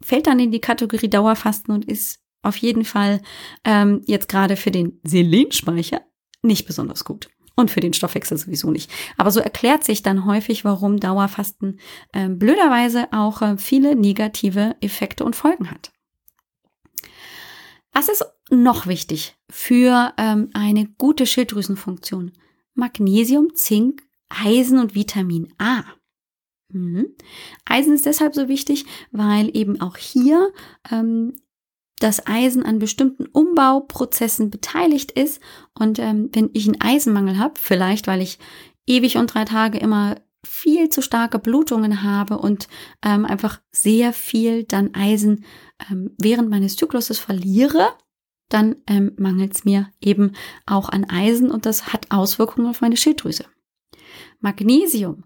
fällt 0.01 0.27
dann 0.27 0.39
in 0.39 0.51
die 0.51 0.61
Kategorie 0.61 1.09
Dauerfasten 1.09 1.73
und 1.73 1.85
ist 1.85 2.19
auf 2.43 2.57
jeden 2.57 2.85
Fall 2.85 3.21
ähm, 3.63 4.01
jetzt 4.05 4.29
gerade 4.29 4.55
für 4.55 4.69
den 4.69 4.99
Selenspeicher 5.03 6.01
nicht 6.43 6.67
besonders 6.67 7.03
gut 7.03 7.29
und 7.55 7.71
für 7.71 7.79
den 7.79 7.93
Stoffwechsel 7.93 8.37
sowieso 8.37 8.69
nicht. 8.69 8.91
Aber 9.17 9.31
so 9.31 9.39
erklärt 9.39 9.83
sich 9.83 10.03
dann 10.03 10.25
häufig, 10.25 10.63
warum 10.63 10.99
Dauerfasten 10.99 11.79
äh, 12.13 12.29
blöderweise 12.29 13.07
auch 13.11 13.41
äh, 13.41 13.57
viele 13.57 13.95
negative 13.95 14.75
Effekte 14.79 15.25
und 15.25 15.35
Folgen 15.35 15.71
hat. 15.71 15.91
Was 17.97 18.09
ist 18.09 18.23
noch 18.51 18.85
wichtig 18.85 19.35
für 19.49 20.13
ähm, 20.19 20.51
eine 20.53 20.85
gute 20.99 21.25
Schilddrüsenfunktion? 21.25 22.31
Magnesium, 22.75 23.55
Zink, 23.55 24.03
Eisen 24.29 24.77
und 24.77 24.93
Vitamin 24.93 25.51
A. 25.57 25.83
Mhm. 26.71 27.15
Eisen 27.65 27.95
ist 27.95 28.05
deshalb 28.05 28.35
so 28.35 28.49
wichtig, 28.49 28.85
weil 29.09 29.49
eben 29.57 29.81
auch 29.81 29.97
hier 29.97 30.53
ähm, 30.91 31.37
das 31.97 32.27
Eisen 32.27 32.61
an 32.61 32.77
bestimmten 32.77 33.25
Umbauprozessen 33.25 34.51
beteiligt 34.51 35.11
ist. 35.11 35.41
Und 35.73 35.97
ähm, 35.97 36.29
wenn 36.33 36.51
ich 36.53 36.67
einen 36.67 36.79
Eisenmangel 36.79 37.39
habe, 37.39 37.55
vielleicht 37.59 38.05
weil 38.05 38.21
ich 38.21 38.37
ewig 38.85 39.17
und 39.17 39.33
drei 39.33 39.43
Tage 39.43 39.79
immer 39.79 40.17
viel 40.57 40.89
zu 40.89 41.03
starke 41.03 41.37
Blutungen 41.37 42.01
habe 42.01 42.39
und 42.39 42.67
ähm, 43.05 43.25
einfach 43.25 43.61
sehr 43.71 44.11
viel 44.11 44.63
dann 44.63 44.95
Eisen 44.95 45.45
ähm, 45.89 46.15
während 46.17 46.49
meines 46.49 46.75
Zykluses 46.75 47.19
verliere, 47.19 47.93
dann 48.49 48.77
ähm, 48.87 49.11
mangelt 49.17 49.53
es 49.53 49.65
mir 49.65 49.91
eben 50.01 50.31
auch 50.65 50.89
an 50.89 51.05
Eisen 51.05 51.51
und 51.51 51.67
das 51.67 51.93
hat 51.93 52.07
Auswirkungen 52.09 52.67
auf 52.67 52.81
meine 52.81 52.97
Schilddrüse. 52.97 53.45
Magnesium 54.39 55.25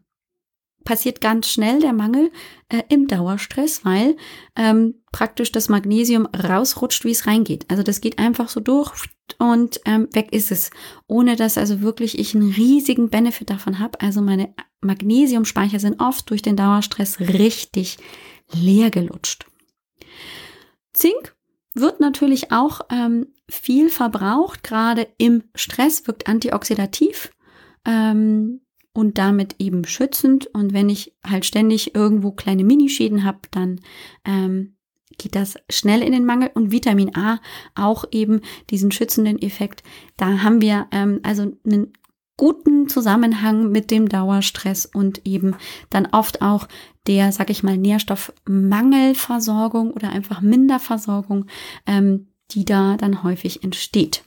passiert 0.83 1.21
ganz 1.21 1.49
schnell 1.49 1.79
der 1.79 1.93
Mangel 1.93 2.31
äh, 2.69 2.83
im 2.89 3.07
Dauerstress, 3.07 3.85
weil 3.85 4.15
ähm, 4.55 4.95
praktisch 5.11 5.51
das 5.51 5.69
Magnesium 5.69 6.25
rausrutscht, 6.27 7.03
wie 7.05 7.11
es 7.11 7.27
reingeht. 7.27 7.65
Also 7.69 7.83
das 7.83 8.01
geht 8.01 8.19
einfach 8.19 8.49
so 8.49 8.59
durch 8.59 8.91
und 9.37 9.79
ähm, 9.85 10.07
weg 10.11 10.29
ist 10.31 10.51
es, 10.51 10.71
ohne 11.07 11.35
dass 11.35 11.57
also 11.57 11.81
wirklich 11.81 12.19
ich 12.19 12.35
einen 12.35 12.51
riesigen 12.51 13.09
Benefit 13.09 13.49
davon 13.49 13.79
habe. 13.79 13.99
Also 14.01 14.21
meine 14.21 14.53
Magnesiumspeicher 14.81 15.79
sind 15.79 16.01
oft 16.01 16.29
durch 16.29 16.41
den 16.41 16.55
Dauerstress 16.55 17.19
richtig 17.19 17.97
leer 18.51 18.89
gelutscht. 18.89 19.45
Zink 20.93 21.35
wird 21.73 21.99
natürlich 21.99 22.51
auch 22.51 22.81
ähm, 22.89 23.27
viel 23.49 23.89
verbraucht, 23.89 24.63
gerade 24.63 25.07
im 25.17 25.43
Stress, 25.55 26.05
wirkt 26.07 26.27
antioxidativ. 26.27 27.31
Ähm, 27.85 28.61
und 28.93 29.17
damit 29.17 29.56
eben 29.60 29.86
schützend. 29.86 30.47
Und 30.47 30.73
wenn 30.73 30.89
ich 30.89 31.13
halt 31.25 31.45
ständig 31.45 31.95
irgendwo 31.95 32.32
kleine 32.32 32.63
Minischäden 32.63 33.23
habe, 33.23 33.39
dann 33.51 33.80
ähm, 34.25 34.75
geht 35.17 35.36
das 35.36 35.56
schnell 35.69 36.01
in 36.01 36.12
den 36.12 36.25
Mangel. 36.25 36.51
Und 36.54 36.71
Vitamin 36.71 37.15
A 37.15 37.39
auch 37.75 38.04
eben 38.12 38.41
diesen 38.69 38.91
schützenden 38.91 39.41
Effekt. 39.41 39.84
Da 40.17 40.43
haben 40.43 40.62
wir 40.62 40.88
ähm, 40.91 41.21
also 41.23 41.54
einen 41.65 41.93
guten 42.38 42.89
Zusammenhang 42.89 43.71
mit 43.71 43.91
dem 43.91 44.10
Dauerstress 44.10 44.88
und 44.88 45.27
eben 45.27 45.56
dann 45.89 46.08
oft 46.08 46.41
auch 46.41 46.67
der, 47.08 47.32
sag 47.32 47.51
ich 47.51 47.62
mal, 47.62 47.77
Nährstoffmangelversorgung 47.77 49.91
oder 49.91 50.10
einfach 50.10 50.41
Minderversorgung, 50.41 51.45
ähm, 51.86 52.30
die 52.51 52.65
da 52.65 52.97
dann 52.97 53.23
häufig 53.23 53.63
entsteht. 53.63 54.23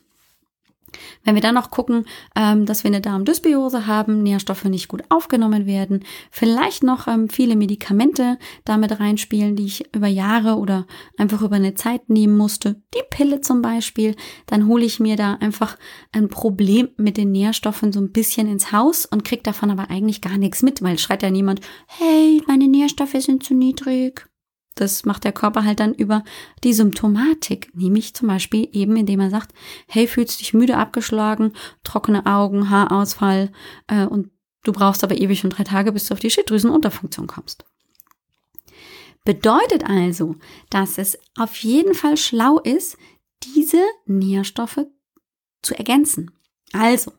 Wenn 1.25 1.35
wir 1.35 1.43
dann 1.43 1.55
noch 1.55 1.71
gucken, 1.71 2.05
ähm, 2.37 2.67
dass 2.67 2.85
wir 2.85 2.89
eine 2.89 3.01
Darmdysbiose 3.01 3.87
haben, 3.87 4.23
Nährstoffe 4.23 4.65
nicht 4.65 4.89
gut 4.89 5.03
aufgenommen 5.09 5.67
werden, 5.67 6.05
vielleicht 6.31 6.83
noch 6.83 7.07
ähm, 7.09 7.29
viele 7.29 7.57
Medikamente 7.57 8.39
damit 8.65 9.01
reinspielen, 9.01 9.57
die 9.57 9.67
ich 9.67 9.95
über 9.95 10.07
Jahre 10.07 10.57
oder 10.57 10.87
einfach 11.17 11.43
über 11.43 11.57
eine 11.57 11.75
Zeit 11.75 12.09
nehmen 12.09 12.37
musste, 12.37 12.83
die 12.95 13.03
Pille 13.11 13.41
zum 13.41 13.63
Beispiel, 13.63 14.15
dann 14.47 14.67
hole 14.67 14.85
ich 14.85 15.01
mir 15.01 15.17
da 15.17 15.35
einfach 15.35 15.77
ein 16.13 16.29
Problem 16.29 16.89
mit 16.97 17.17
den 17.17 17.33
Nährstoffen 17.33 17.93
so 17.93 18.01
ein 18.01 18.13
bisschen 18.13 18.49
ins 18.49 18.73
Haus 18.73 19.07
und 19.07 19.25
kriege 19.25 19.43
davon 19.43 19.71
aber 19.71 19.91
eigentlich 19.91 20.21
gar 20.21 20.39
nichts 20.39 20.63
mit, 20.63 20.83
weil 20.83 20.99
schreit 20.99 21.23
ja 21.23 21.31
niemand, 21.31 21.61
hey, 21.87 22.43
meine 22.47 22.69
Nährstoffe 22.69 23.17
sind 23.19 23.43
zu 23.43 23.55
niedrig. 23.55 24.27
Das 24.75 25.05
macht 25.05 25.25
der 25.25 25.33
Körper 25.33 25.65
halt 25.65 25.81
dann 25.81 25.95
über 25.95 26.25
die 26.65 26.73
Symptomatik, 26.73 27.71
nämlich 27.75 28.15
zum 28.15 28.29
Beispiel 28.29 28.69
eben, 28.73 28.97
indem 28.97 29.21
er 29.21 29.31
sagt, 29.31 29.53
hey, 29.87 30.07
fühlst 30.09 30.41
dich 30.41 30.53
müde 30.53 30.77
abgeschlagen, 30.77 31.53
trockene 31.85 32.27
Augen, 32.27 32.71
Haarausfall 32.71 33.53
äh, 33.87 34.07
und 34.07 34.31
du 34.65 34.73
brauchst 34.73 35.05
aber 35.05 35.17
ewig 35.17 35.45
und 35.45 35.51
drei 35.51 35.65
Tage, 35.65 35.93
bis 35.93 36.07
du 36.07 36.15
auf 36.15 36.21
die 36.21 36.31
Schilddrüsenunterfunktion 36.31 37.27
kommst. 37.27 37.65
Bedeutet 39.25 39.89
also, 39.89 40.37
dass 40.71 40.99
es 40.99 41.19
auf 41.39 41.57
jeden 41.57 41.95
Fall 41.95 42.17
schlau 42.17 42.59
ist, 42.59 42.99
diese 43.43 43.83
Nährstoffe 44.07 44.87
zu 45.63 45.77
ergänzen. 45.77 46.31
Also, 46.73 47.13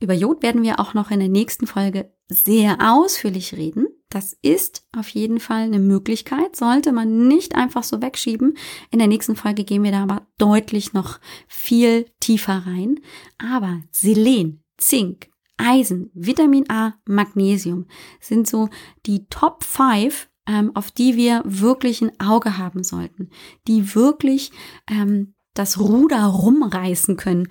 über 0.00 0.14
Jod 0.14 0.42
werden 0.42 0.62
wir 0.62 0.78
auch 0.78 0.94
noch 0.94 1.10
in 1.10 1.18
der 1.18 1.28
nächsten 1.28 1.66
Folge 1.66 2.12
sehr 2.28 2.78
ausführlich 2.80 3.54
reden. 3.54 3.88
Das 4.10 4.36
ist 4.40 4.86
auf 4.96 5.08
jeden 5.10 5.38
Fall 5.38 5.62
eine 5.62 5.78
Möglichkeit, 5.78 6.56
sollte 6.56 6.92
man 6.92 7.28
nicht 7.28 7.54
einfach 7.54 7.82
so 7.82 8.00
wegschieben. 8.00 8.56
In 8.90 8.98
der 8.98 9.08
nächsten 9.08 9.36
Folge 9.36 9.64
gehen 9.64 9.82
wir 9.82 9.92
da 9.92 10.02
aber 10.02 10.26
deutlich 10.38 10.94
noch 10.94 11.18
viel 11.46 12.06
tiefer 12.20 12.62
rein. 12.66 13.00
Aber 13.36 13.82
Selen, 13.90 14.62
Zink, 14.78 15.28
Eisen, 15.58 16.10
Vitamin 16.14 16.70
A, 16.70 16.94
Magnesium 17.04 17.86
sind 18.20 18.48
so 18.48 18.70
die 19.04 19.26
Top 19.28 19.62
5, 19.64 20.28
ähm, 20.46 20.74
auf 20.74 20.90
die 20.90 21.16
wir 21.16 21.42
wirklich 21.44 22.00
ein 22.00 22.18
Auge 22.18 22.56
haben 22.56 22.84
sollten, 22.84 23.28
die 23.66 23.94
wirklich 23.94 24.52
ähm, 24.88 25.34
das 25.52 25.78
Ruder 25.78 26.24
rumreißen 26.24 27.16
können. 27.16 27.48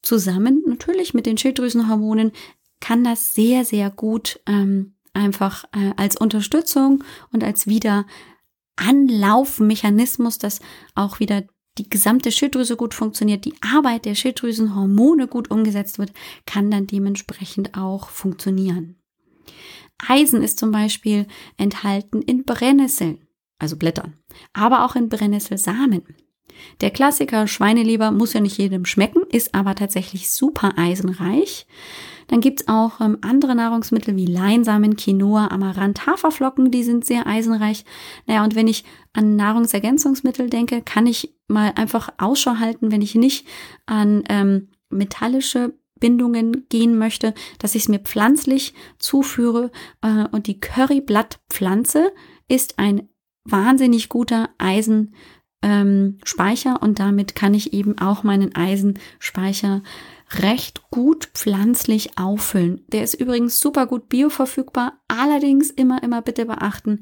Zusammen 0.00 0.62
natürlich 0.66 1.12
mit 1.12 1.26
den 1.26 1.36
Schilddrüsenhormonen 1.36 2.32
kann 2.80 3.04
das 3.04 3.34
sehr, 3.34 3.64
sehr 3.64 3.90
gut 3.90 4.40
ähm, 4.46 4.94
einfach 5.18 5.64
äh, 5.72 5.92
als 5.96 6.16
Unterstützung 6.16 7.04
und 7.32 7.44
als 7.44 7.66
wieder 7.66 8.06
Anlaufmechanismus, 8.76 10.38
dass 10.38 10.60
auch 10.94 11.20
wieder 11.20 11.44
die 11.78 11.88
gesamte 11.88 12.32
Schilddrüse 12.32 12.76
gut 12.76 12.94
funktioniert, 12.94 13.44
die 13.44 13.54
Arbeit 13.60 14.04
der 14.04 14.14
Schilddrüsenhormone 14.14 15.28
gut 15.28 15.50
umgesetzt 15.50 15.98
wird, 15.98 16.12
kann 16.46 16.70
dann 16.70 16.86
dementsprechend 16.86 17.76
auch 17.76 18.08
funktionieren. 18.08 18.96
Eisen 20.06 20.42
ist 20.42 20.58
zum 20.58 20.70
Beispiel 20.70 21.26
enthalten 21.56 22.22
in 22.22 22.44
Brennnesseln, 22.44 23.26
also 23.58 23.76
Blättern, 23.76 24.14
aber 24.52 24.84
auch 24.84 24.94
in 24.96 25.08
Brennnesselsamen. 25.08 26.02
Der 26.80 26.90
Klassiker 26.90 27.46
Schweineleber 27.46 28.10
muss 28.10 28.32
ja 28.32 28.40
nicht 28.40 28.58
jedem 28.58 28.84
schmecken, 28.84 29.22
ist 29.30 29.54
aber 29.54 29.74
tatsächlich 29.74 30.30
super 30.30 30.72
eisenreich. 30.76 31.66
Dann 32.28 32.40
gibt's 32.40 32.68
auch 32.68 33.00
ähm, 33.00 33.18
andere 33.22 33.54
Nahrungsmittel 33.54 34.14
wie 34.16 34.26
Leinsamen, 34.26 34.96
Quinoa, 34.96 35.48
Amaranth, 35.48 36.06
Haferflocken, 36.06 36.70
die 36.70 36.84
sind 36.84 37.04
sehr 37.04 37.26
eisenreich. 37.26 37.84
Naja, 38.26 38.44
und 38.44 38.54
wenn 38.54 38.68
ich 38.68 38.84
an 39.14 39.34
Nahrungsergänzungsmittel 39.36 40.50
denke, 40.50 40.82
kann 40.82 41.06
ich 41.06 41.34
mal 41.48 41.72
einfach 41.74 42.10
Ausschau 42.18 42.58
halten, 42.58 42.92
wenn 42.92 43.02
ich 43.02 43.14
nicht 43.14 43.46
an 43.86 44.24
ähm, 44.28 44.68
metallische 44.90 45.74
Bindungen 45.98 46.66
gehen 46.68 46.96
möchte, 46.98 47.34
dass 47.58 47.74
ich 47.74 47.82
es 47.82 47.88
mir 47.88 47.98
pflanzlich 47.98 48.74
zuführe. 48.98 49.70
Äh, 50.02 50.26
und 50.30 50.46
die 50.46 50.60
Curryblattpflanze 50.60 52.12
ist 52.46 52.78
ein 52.78 53.08
wahnsinnig 53.44 54.08
guter 54.08 54.50
Eisenspeicher 54.58 55.37
ähm, 55.62 56.18
und 56.80 56.98
damit 56.98 57.34
kann 57.34 57.54
ich 57.54 57.72
eben 57.72 57.98
auch 57.98 58.22
meinen 58.22 58.54
Eisenspeicher 58.54 59.82
recht 60.32 60.82
gut 60.90 61.30
pflanzlich 61.34 62.18
auffüllen. 62.18 62.82
Der 62.88 63.02
ist 63.02 63.14
übrigens 63.14 63.60
super 63.60 63.86
gut 63.86 64.08
bioverfügbar, 64.08 65.00
allerdings 65.08 65.70
immer, 65.70 66.02
immer 66.02 66.22
bitte 66.22 66.46
beachten, 66.46 67.00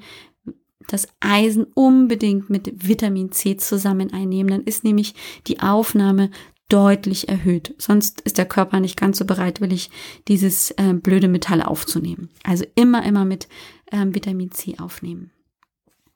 das 0.86 1.08
Eisen 1.20 1.66
unbedingt 1.74 2.48
mit 2.48 2.86
Vitamin 2.86 3.32
C 3.32 3.56
zusammen 3.56 4.12
einnehmen. 4.12 4.50
Dann 4.50 4.64
ist 4.64 4.84
nämlich 4.84 5.14
die 5.48 5.60
Aufnahme 5.60 6.30
deutlich 6.68 7.28
erhöht. 7.28 7.74
Sonst 7.78 8.20
ist 8.22 8.38
der 8.38 8.46
Körper 8.46 8.80
nicht 8.80 8.96
ganz 8.96 9.18
so 9.18 9.24
bereitwillig, 9.24 9.90
dieses 10.28 10.70
äh, 10.72 10.94
blöde 10.94 11.28
Metall 11.28 11.62
aufzunehmen. 11.62 12.30
Also 12.44 12.64
immer, 12.74 13.04
immer 13.04 13.24
mit 13.24 13.48
ähm, 13.92 14.14
Vitamin 14.14 14.50
C 14.52 14.76
aufnehmen. 14.78 15.30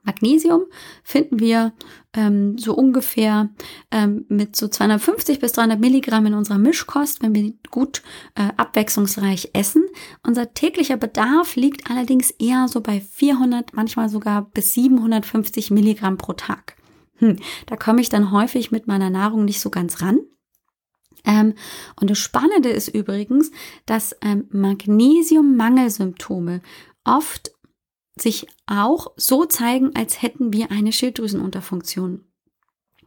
Magnesium 0.02 0.62
finden 1.02 1.40
wir 1.40 1.72
ähm, 2.14 2.56
so 2.58 2.74
ungefähr 2.74 3.50
ähm, 3.90 4.24
mit 4.28 4.56
so 4.56 4.68
250 4.68 5.40
bis 5.40 5.52
300 5.52 5.78
Milligramm 5.78 6.26
in 6.26 6.34
unserer 6.34 6.58
Mischkost, 6.58 7.22
wenn 7.22 7.34
wir 7.34 7.52
gut 7.70 8.02
äh, 8.34 8.48
abwechslungsreich 8.56 9.50
essen. 9.52 9.84
Unser 10.26 10.54
täglicher 10.54 10.96
Bedarf 10.96 11.56
liegt 11.56 11.90
allerdings 11.90 12.30
eher 12.30 12.68
so 12.68 12.80
bei 12.80 13.00
400, 13.00 13.74
manchmal 13.74 14.08
sogar 14.08 14.50
bis 14.50 14.72
750 14.74 15.70
Milligramm 15.70 16.16
pro 16.16 16.32
Tag. 16.32 16.76
Hm, 17.16 17.36
da 17.66 17.76
komme 17.76 18.00
ich 18.00 18.08
dann 18.08 18.32
häufig 18.32 18.70
mit 18.70 18.86
meiner 18.86 19.10
Nahrung 19.10 19.44
nicht 19.44 19.60
so 19.60 19.70
ganz 19.70 20.00
ran. 20.00 20.20
Ähm, 21.24 21.54
und 22.00 22.08
das 22.08 22.18
Spannende 22.18 22.70
ist 22.70 22.88
übrigens, 22.88 23.50
dass 23.84 24.16
ähm, 24.22 24.46
Magnesiummangelsymptome 24.50 26.62
oft 27.04 27.50
sich 28.18 28.46
auch 28.66 29.12
so 29.16 29.44
zeigen, 29.44 29.94
als 29.94 30.22
hätten 30.22 30.52
wir 30.52 30.70
eine 30.70 30.92
Schilddrüsenunterfunktion. 30.92 32.24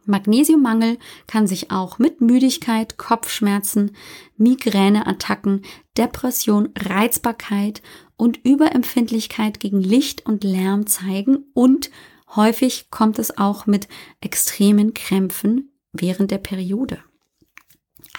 Magnesiummangel 0.06 0.98
kann 1.26 1.46
sich 1.46 1.70
auch 1.70 1.98
mit 1.98 2.20
Müdigkeit, 2.20 2.98
Kopfschmerzen, 2.98 3.96
Migräneattacken, 4.36 5.62
Depression, 5.96 6.70
Reizbarkeit 6.78 7.82
und 8.16 8.44
Überempfindlichkeit 8.44 9.60
gegen 9.60 9.80
Licht 9.80 10.26
und 10.26 10.44
Lärm 10.44 10.86
zeigen 10.86 11.44
und 11.54 11.90
häufig 12.36 12.90
kommt 12.90 13.18
es 13.18 13.38
auch 13.38 13.66
mit 13.66 13.88
extremen 14.20 14.92
Krämpfen 14.94 15.72
während 15.92 16.30
der 16.30 16.38
Periode. 16.38 17.02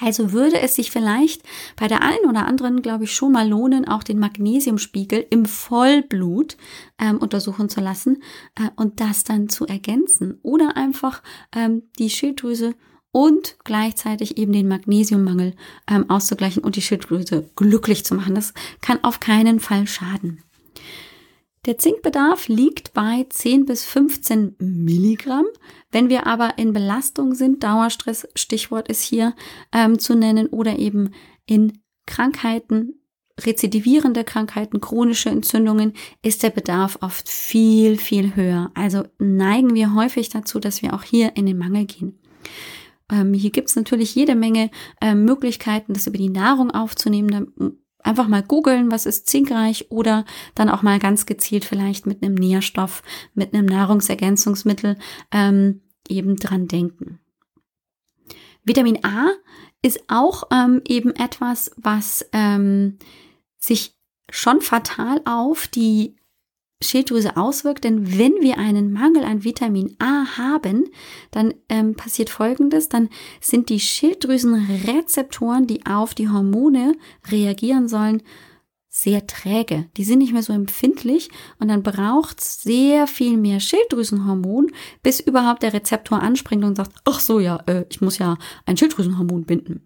Also 0.01 0.33
würde 0.33 0.59
es 0.59 0.75
sich 0.75 0.91
vielleicht 0.91 1.43
bei 1.77 1.87
der 1.87 2.01
einen 2.01 2.25
oder 2.27 2.45
anderen, 2.45 2.81
glaube 2.81 3.05
ich, 3.05 3.13
schon 3.13 3.31
mal 3.31 3.47
lohnen, 3.47 3.87
auch 3.87 4.03
den 4.03 4.19
Magnesiumspiegel 4.19 5.25
im 5.29 5.45
Vollblut 5.45 6.57
ähm, 6.99 7.17
untersuchen 7.17 7.69
zu 7.69 7.79
lassen 7.79 8.21
äh, 8.55 8.69
und 8.75 8.99
das 8.99 9.23
dann 9.23 9.47
zu 9.47 9.65
ergänzen 9.65 10.39
oder 10.43 10.75
einfach 10.75 11.23
ähm, 11.55 11.83
die 11.97 12.09
Schilddrüse 12.09 12.75
und 13.11 13.55
gleichzeitig 13.63 14.37
eben 14.37 14.51
den 14.51 14.67
Magnesiummangel 14.67 15.53
ähm, 15.89 16.09
auszugleichen 16.09 16.61
und 16.61 16.75
die 16.75 16.81
Schilddrüse 16.81 17.49
glücklich 17.55 18.03
zu 18.03 18.15
machen. 18.15 18.35
Das 18.35 18.53
kann 18.81 19.01
auf 19.05 19.21
keinen 19.21 19.61
Fall 19.61 19.87
schaden. 19.87 20.43
Der 21.65 21.79
Zinkbedarf 21.79 22.47
liegt 22.47 22.93
bei 22.93 23.25
10 23.27 23.65
bis 23.65 23.85
15 23.85 24.55
Milligramm. 24.59 25.45
Wenn 25.91 26.09
wir 26.09 26.27
aber 26.27 26.59
in 26.59 26.73
Belastung 26.73 27.33
sind, 27.33 27.63
Dauerstress, 27.63 28.27
Stichwort 28.35 28.87
ist 28.87 29.01
hier 29.01 29.35
ähm, 29.71 29.97
zu 29.97 30.15
nennen, 30.15 30.47
oder 30.47 30.77
eben 30.77 31.11
in 31.47 31.79
Krankheiten, 32.05 33.01
rezidivierende 33.41 34.23
Krankheiten, 34.23 34.79
chronische 34.79 35.29
Entzündungen, 35.29 35.93
ist 36.21 36.43
der 36.43 36.51
Bedarf 36.51 36.99
oft 37.01 37.29
viel, 37.29 37.97
viel 37.97 38.35
höher. 38.35 38.69
Also 38.75 39.03
neigen 39.17 39.73
wir 39.73 39.95
häufig 39.95 40.29
dazu, 40.29 40.59
dass 40.59 40.83
wir 40.83 40.93
auch 40.93 41.03
hier 41.03 41.35
in 41.35 41.47
den 41.47 41.57
Mangel 41.57 41.85
gehen. 41.85 42.19
Ähm, 43.11 43.33
hier 43.33 43.49
gibt 43.49 43.69
es 43.69 43.75
natürlich 43.75 44.13
jede 44.13 44.35
Menge 44.35 44.69
äh, 45.01 45.15
Möglichkeiten, 45.15 45.93
das 45.93 46.05
über 46.05 46.17
die 46.17 46.29
Nahrung 46.29 46.69
aufzunehmen. 46.71 47.29
Da, 47.57 47.71
einfach 48.05 48.27
mal 48.27 48.43
googeln, 48.43 48.91
was 48.91 49.05
ist 49.05 49.27
zinkreich 49.27 49.91
oder 49.91 50.25
dann 50.53 50.69
auch 50.69 50.81
mal 50.81 50.99
ganz 50.99 51.25
gezielt 51.25 51.65
vielleicht 51.65 52.05
mit 52.05 52.23
einem 52.23 52.35
Nährstoff, 52.35 53.03
mit 53.33 53.53
einem 53.53 53.65
Nahrungsergänzungsmittel 53.65 54.97
ähm, 55.31 55.81
eben 56.07 56.35
dran 56.35 56.67
denken. 56.67 57.19
Vitamin 58.63 59.03
A 59.03 59.31
ist 59.81 60.03
auch 60.07 60.43
ähm, 60.51 60.81
eben 60.87 61.15
etwas, 61.15 61.71
was 61.77 62.27
ähm, 62.31 62.97
sich 63.57 63.95
schon 64.31 64.61
fatal 64.61 65.21
auf 65.25 65.67
die 65.67 66.15
Schilddrüse 66.85 67.37
auswirkt, 67.37 67.83
denn 67.83 68.17
wenn 68.17 68.33
wir 68.41 68.57
einen 68.57 68.93
Mangel 68.93 69.23
an 69.23 69.43
Vitamin 69.43 69.95
A 69.99 70.37
haben, 70.37 70.85
dann 71.31 71.53
ähm, 71.69 71.95
passiert 71.95 72.29
Folgendes, 72.29 72.89
dann 72.89 73.09
sind 73.41 73.69
die 73.69 73.79
Schilddrüsenrezeptoren, 73.79 75.67
die 75.67 75.85
auf 75.85 76.13
die 76.13 76.29
Hormone 76.29 76.95
reagieren 77.29 77.87
sollen, 77.87 78.21
sehr 78.87 79.27
träge. 79.27 79.89
Die 79.97 80.05
sind 80.05 80.19
nicht 80.19 80.31
mehr 80.31 80.41
so 80.41 80.53
empfindlich 80.53 81.29
und 81.59 81.67
dann 81.67 81.83
braucht 81.83 82.39
es 82.39 82.61
sehr 82.61 83.07
viel 83.07 83.35
mehr 83.35 83.59
Schilddrüsenhormon, 83.59 84.71
bis 85.03 85.19
überhaupt 85.19 85.63
der 85.63 85.73
Rezeptor 85.73 86.21
anspringt 86.21 86.63
und 86.63 86.77
sagt, 86.77 86.93
ach 87.03 87.19
so, 87.19 87.39
ja, 87.41 87.61
äh, 87.67 87.83
ich 87.89 87.99
muss 87.99 88.19
ja 88.19 88.37
ein 88.65 88.77
Schilddrüsenhormon 88.77 89.43
binden 89.43 89.85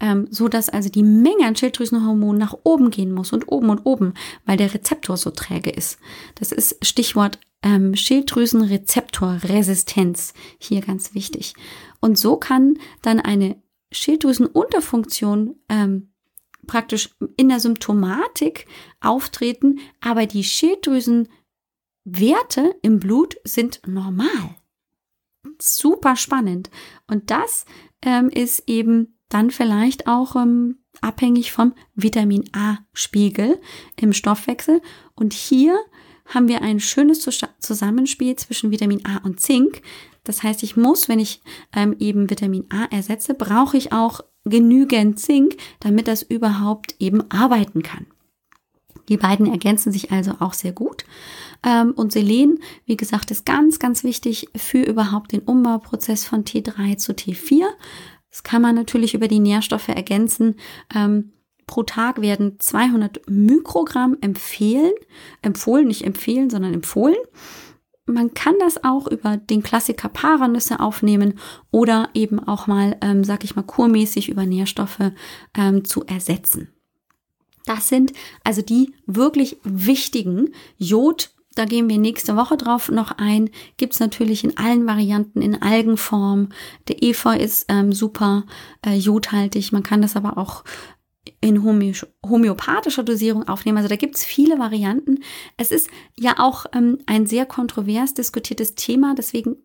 ähm, 0.00 0.28
so 0.30 0.48
dass 0.48 0.68
also 0.68 0.88
die 0.88 1.02
Menge 1.02 1.46
an 1.46 1.56
Schilddrüsenhormonen 1.56 2.38
nach 2.38 2.54
oben 2.64 2.90
gehen 2.90 3.12
muss 3.12 3.32
und 3.32 3.50
oben 3.50 3.70
und 3.70 3.86
oben, 3.86 4.14
weil 4.44 4.56
der 4.56 4.72
Rezeptor 4.74 5.16
so 5.16 5.30
träge 5.30 5.70
ist. 5.70 5.98
Das 6.34 6.50
ist 6.52 6.84
Stichwort 6.84 7.38
ähm, 7.62 7.96
Schilddrüsenrezeptorresistenz 7.96 10.34
hier 10.58 10.82
ganz 10.82 11.14
wichtig. 11.14 11.54
Und 12.00 12.18
so 12.18 12.36
kann 12.36 12.78
dann 13.02 13.20
eine 13.20 13.62
Schilddrüsenunterfunktion 13.92 15.54
ähm, 15.68 16.10
praktisch 16.66 17.10
in 17.36 17.48
der 17.48 17.60
Symptomatik 17.60 18.66
auftreten, 19.00 19.78
aber 20.00 20.26
die 20.26 20.42
Schilddrüsenwerte 20.44 21.28
im 22.82 23.00
Blut 23.00 23.36
sind 23.44 23.80
normal. 23.86 24.56
Super 25.60 26.16
spannend. 26.16 26.70
Und 27.06 27.30
das 27.30 27.66
ähm, 28.02 28.28
ist 28.28 28.68
eben 28.68 29.15
dann 29.28 29.50
vielleicht 29.50 30.06
auch 30.06 30.36
ähm, 30.36 30.78
abhängig 31.00 31.52
vom 31.52 31.72
Vitamin 31.94 32.44
A-Spiegel 32.52 33.60
im 34.00 34.12
Stoffwechsel. 34.12 34.80
Und 35.14 35.32
hier 35.32 35.76
haben 36.26 36.48
wir 36.48 36.62
ein 36.62 36.80
schönes 36.80 37.20
Zusammenspiel 37.60 38.36
zwischen 38.36 38.70
Vitamin 38.70 39.04
A 39.06 39.18
und 39.18 39.40
Zink. 39.40 39.82
Das 40.24 40.42
heißt, 40.42 40.62
ich 40.62 40.76
muss, 40.76 41.08
wenn 41.08 41.20
ich 41.20 41.40
ähm, 41.72 41.94
eben 41.98 42.30
Vitamin 42.30 42.64
A 42.70 42.84
ersetze, 42.86 43.34
brauche 43.34 43.76
ich 43.76 43.92
auch 43.92 44.20
genügend 44.44 45.20
Zink, 45.20 45.56
damit 45.80 46.08
das 46.08 46.22
überhaupt 46.22 46.96
eben 46.98 47.30
arbeiten 47.30 47.82
kann. 47.82 48.06
Die 49.08 49.16
beiden 49.16 49.46
ergänzen 49.46 49.92
sich 49.92 50.10
also 50.10 50.32
auch 50.40 50.52
sehr 50.52 50.72
gut. 50.72 51.04
Ähm, 51.64 51.92
und 51.92 52.12
Selen, 52.12 52.58
wie 52.86 52.96
gesagt, 52.96 53.30
ist 53.30 53.46
ganz, 53.46 53.78
ganz 53.78 54.02
wichtig 54.02 54.48
für 54.56 54.82
überhaupt 54.82 55.32
den 55.32 55.42
Umbauprozess 55.42 56.24
von 56.24 56.44
T3 56.44 56.96
zu 56.96 57.12
T4. 57.12 57.66
Das 58.36 58.42
kann 58.42 58.60
man 58.60 58.74
natürlich 58.74 59.14
über 59.14 59.28
die 59.28 59.38
Nährstoffe 59.38 59.88
ergänzen. 59.88 60.56
Ähm, 60.94 61.32
pro 61.66 61.84
Tag 61.84 62.20
werden 62.20 62.60
200 62.60 63.30
Mikrogramm 63.30 64.18
empfehlen, 64.20 64.92
empfohlen, 65.40 65.88
nicht 65.88 66.04
empfehlen, 66.04 66.50
sondern 66.50 66.74
empfohlen. 66.74 67.16
Man 68.04 68.34
kann 68.34 68.56
das 68.60 68.84
auch 68.84 69.06
über 69.06 69.38
den 69.38 69.62
Klassiker 69.62 70.10
Paranüsse 70.10 70.80
aufnehmen 70.80 71.38
oder 71.70 72.10
eben 72.12 72.38
auch 72.38 72.66
mal, 72.66 72.98
ähm, 73.00 73.24
sag 73.24 73.42
ich 73.42 73.56
mal, 73.56 73.62
kurmäßig 73.62 74.28
über 74.28 74.44
Nährstoffe 74.44 75.12
ähm, 75.56 75.86
zu 75.86 76.04
ersetzen. 76.04 76.68
Das 77.64 77.88
sind 77.88 78.12
also 78.44 78.60
die 78.60 78.92
wirklich 79.06 79.56
wichtigen 79.64 80.50
Jod, 80.76 81.30
da 81.56 81.64
gehen 81.64 81.88
wir 81.88 81.98
nächste 81.98 82.36
Woche 82.36 82.56
drauf 82.56 82.90
noch 82.90 83.12
ein. 83.12 83.50
Gibt's 83.78 83.98
natürlich 83.98 84.44
in 84.44 84.56
allen 84.58 84.86
Varianten, 84.86 85.42
in 85.42 85.60
Algenform. 85.60 86.50
Der 86.86 87.02
Efeu 87.02 87.34
ist 87.36 87.64
ähm, 87.68 87.92
super 87.92 88.44
äh, 88.86 88.94
jodhaltig. 88.94 89.72
Man 89.72 89.82
kann 89.82 90.02
das 90.02 90.16
aber 90.16 90.38
auch 90.38 90.64
in 91.40 91.62
homöopathischer 91.62 93.02
Dosierung 93.02 93.48
aufnehmen. 93.48 93.78
Also 93.78 93.88
da 93.88 93.96
gibt's 93.96 94.24
viele 94.24 94.58
Varianten. 94.58 95.20
Es 95.56 95.70
ist 95.70 95.88
ja 96.14 96.34
auch 96.38 96.66
ähm, 96.72 96.98
ein 97.06 97.26
sehr 97.26 97.46
kontrovers 97.46 98.14
diskutiertes 98.14 98.74
Thema. 98.74 99.14
Deswegen 99.16 99.56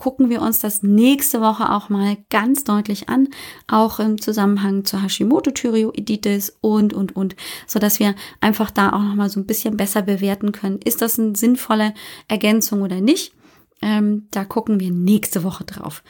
gucken 0.00 0.30
wir 0.30 0.40
uns 0.40 0.60
das 0.60 0.82
nächste 0.82 1.42
Woche 1.42 1.70
auch 1.70 1.90
mal 1.90 2.16
ganz 2.30 2.64
deutlich 2.64 3.10
an, 3.10 3.28
auch 3.68 4.00
im 4.00 4.18
Zusammenhang 4.18 4.86
zur 4.86 5.02
Hashimoto-Thyreoiditis 5.02 6.56
und, 6.62 6.94
und, 6.94 7.14
und, 7.14 7.36
so 7.66 7.78
dass 7.78 8.00
wir 8.00 8.14
einfach 8.40 8.70
da 8.70 8.94
auch 8.94 9.02
noch 9.02 9.14
mal 9.14 9.28
so 9.28 9.38
ein 9.38 9.46
bisschen 9.46 9.76
besser 9.76 10.00
bewerten 10.00 10.52
können. 10.52 10.80
Ist 10.82 11.02
das 11.02 11.18
eine 11.18 11.36
sinnvolle 11.36 11.92
Ergänzung 12.28 12.80
oder 12.80 13.02
nicht? 13.02 13.34
Ähm, 13.82 14.26
da 14.30 14.46
gucken 14.46 14.80
wir 14.80 14.90
nächste 14.90 15.44
Woche 15.44 15.64
drauf. 15.64 16.02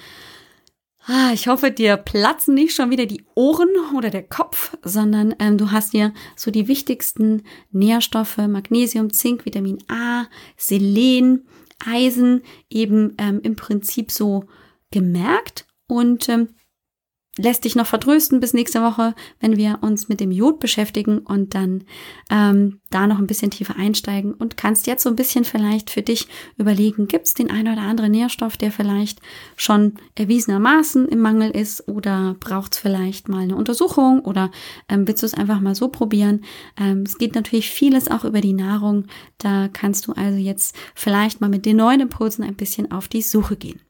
Ah, 1.06 1.32
ich 1.32 1.48
hoffe, 1.48 1.72
dir 1.72 1.96
platzen 1.96 2.54
nicht 2.54 2.76
schon 2.76 2.90
wieder 2.90 3.06
die 3.06 3.24
Ohren 3.34 3.70
oder 3.96 4.10
der 4.10 4.22
Kopf, 4.22 4.76
sondern 4.84 5.34
ähm, 5.40 5.58
du 5.58 5.72
hast 5.72 5.94
dir 5.94 6.14
so 6.36 6.52
die 6.52 6.68
wichtigsten 6.68 7.42
Nährstoffe, 7.72 8.36
Magnesium, 8.36 9.12
Zink, 9.12 9.44
Vitamin 9.46 9.78
A, 9.88 10.26
Selen, 10.56 11.48
Eisen 11.84 12.42
eben 12.68 13.14
ähm, 13.18 13.40
im 13.42 13.56
Prinzip 13.56 14.10
so 14.10 14.44
gemerkt. 14.90 15.66
Und 15.86 16.28
ähm, 16.28 16.48
lässt 17.38 17.64
dich 17.64 17.76
noch 17.76 17.86
vertrösten 17.86 18.40
bis 18.40 18.54
nächste 18.54 18.82
Woche, 18.82 19.14
wenn 19.38 19.56
wir 19.56 19.78
uns 19.82 20.08
mit 20.08 20.18
dem 20.20 20.32
Jod 20.32 20.58
beschäftigen 20.58 21.18
und 21.18 21.54
dann 21.54 21.84
ähm, 22.28 22.80
da 22.90 23.06
noch 23.06 23.18
ein 23.18 23.26
bisschen 23.28 23.52
tiefer 23.52 23.76
einsteigen 23.76 24.34
und 24.34 24.56
kannst 24.56 24.88
jetzt 24.88 25.04
so 25.04 25.08
ein 25.08 25.16
bisschen 25.16 25.44
vielleicht 25.44 25.90
für 25.90 26.02
dich 26.02 26.26
überlegen, 26.56 27.06
gibt 27.06 27.26
es 27.26 27.34
den 27.34 27.50
einen 27.50 27.72
oder 27.72 27.82
anderen 27.82 28.10
Nährstoff, 28.10 28.56
der 28.56 28.72
vielleicht 28.72 29.20
schon 29.56 29.94
erwiesenermaßen 30.16 31.08
im 31.08 31.20
Mangel 31.20 31.50
ist 31.50 31.86
oder 31.86 32.36
braucht 32.40 32.74
es 32.74 32.80
vielleicht 32.80 33.28
mal 33.28 33.42
eine 33.42 33.56
Untersuchung 33.56 34.20
oder 34.20 34.50
ähm, 34.88 35.06
willst 35.06 35.22
du 35.22 35.26
es 35.26 35.34
einfach 35.34 35.60
mal 35.60 35.76
so 35.76 35.88
probieren? 35.88 36.44
Ähm, 36.76 37.04
es 37.06 37.16
geht 37.16 37.36
natürlich 37.36 37.70
vieles 37.70 38.10
auch 38.10 38.24
über 38.24 38.40
die 38.40 38.54
Nahrung. 38.54 39.06
Da 39.38 39.68
kannst 39.68 40.08
du 40.08 40.12
also 40.12 40.38
jetzt 40.38 40.74
vielleicht 40.96 41.40
mal 41.40 41.48
mit 41.48 41.64
den 41.64 41.76
neuen 41.76 42.00
Impulsen 42.00 42.44
ein 42.44 42.56
bisschen 42.56 42.90
auf 42.90 43.06
die 43.06 43.22
Suche 43.22 43.56
gehen. 43.56 43.80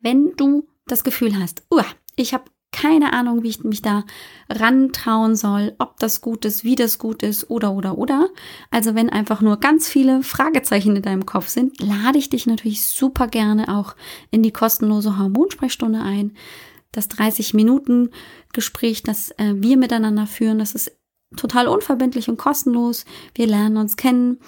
Wenn 0.00 0.32
du 0.36 0.66
das 0.90 1.04
Gefühl 1.04 1.38
hast, 1.38 1.62
uh, 1.72 1.82
ich 2.20 2.34
habe 2.34 2.44
keine 2.72 3.12
Ahnung, 3.12 3.42
wie 3.42 3.48
ich 3.48 3.64
mich 3.64 3.82
da 3.82 4.04
rantrauen 4.48 5.34
soll, 5.34 5.74
ob 5.78 5.98
das 5.98 6.20
gut 6.20 6.44
ist, 6.44 6.62
wie 6.62 6.76
das 6.76 6.98
gut 6.98 7.22
ist 7.22 7.50
oder 7.50 7.72
oder 7.72 7.98
oder. 7.98 8.28
Also 8.70 8.94
wenn 8.94 9.10
einfach 9.10 9.40
nur 9.40 9.56
ganz 9.58 9.88
viele 9.88 10.22
Fragezeichen 10.22 10.94
in 10.94 11.02
deinem 11.02 11.26
Kopf 11.26 11.48
sind, 11.48 11.80
lade 11.80 12.18
ich 12.18 12.30
dich 12.30 12.46
natürlich 12.46 12.86
super 12.86 13.26
gerne 13.26 13.76
auch 13.76 13.96
in 14.30 14.42
die 14.42 14.52
kostenlose 14.52 15.18
Hormonsprechstunde 15.18 16.00
ein. 16.00 16.36
Das 16.92 17.08
30 17.08 17.54
Minuten 17.54 18.10
Gespräch, 18.52 19.02
das 19.02 19.30
äh, 19.32 19.54
wir 19.56 19.76
miteinander 19.76 20.26
führen, 20.26 20.58
das 20.58 20.74
ist 20.74 20.96
total 21.36 21.68
unverbindlich 21.68 22.28
und 22.28 22.36
kostenlos. 22.36 23.04
Wir 23.34 23.46
lernen 23.46 23.76
uns 23.76 23.96
kennen 23.96 24.38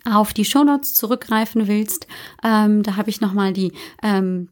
auf 0.05 0.33
die 0.33 0.45
Shownotes 0.45 0.95
zurückgreifen 0.95 1.69
willst, 1.69 2.09
ähm, 2.43 2.83
da 2.83 2.97
habe 2.97 3.11
ich 3.11 3.21
nochmal 3.21 3.53
die 3.53 3.73
ähm, 4.03 4.49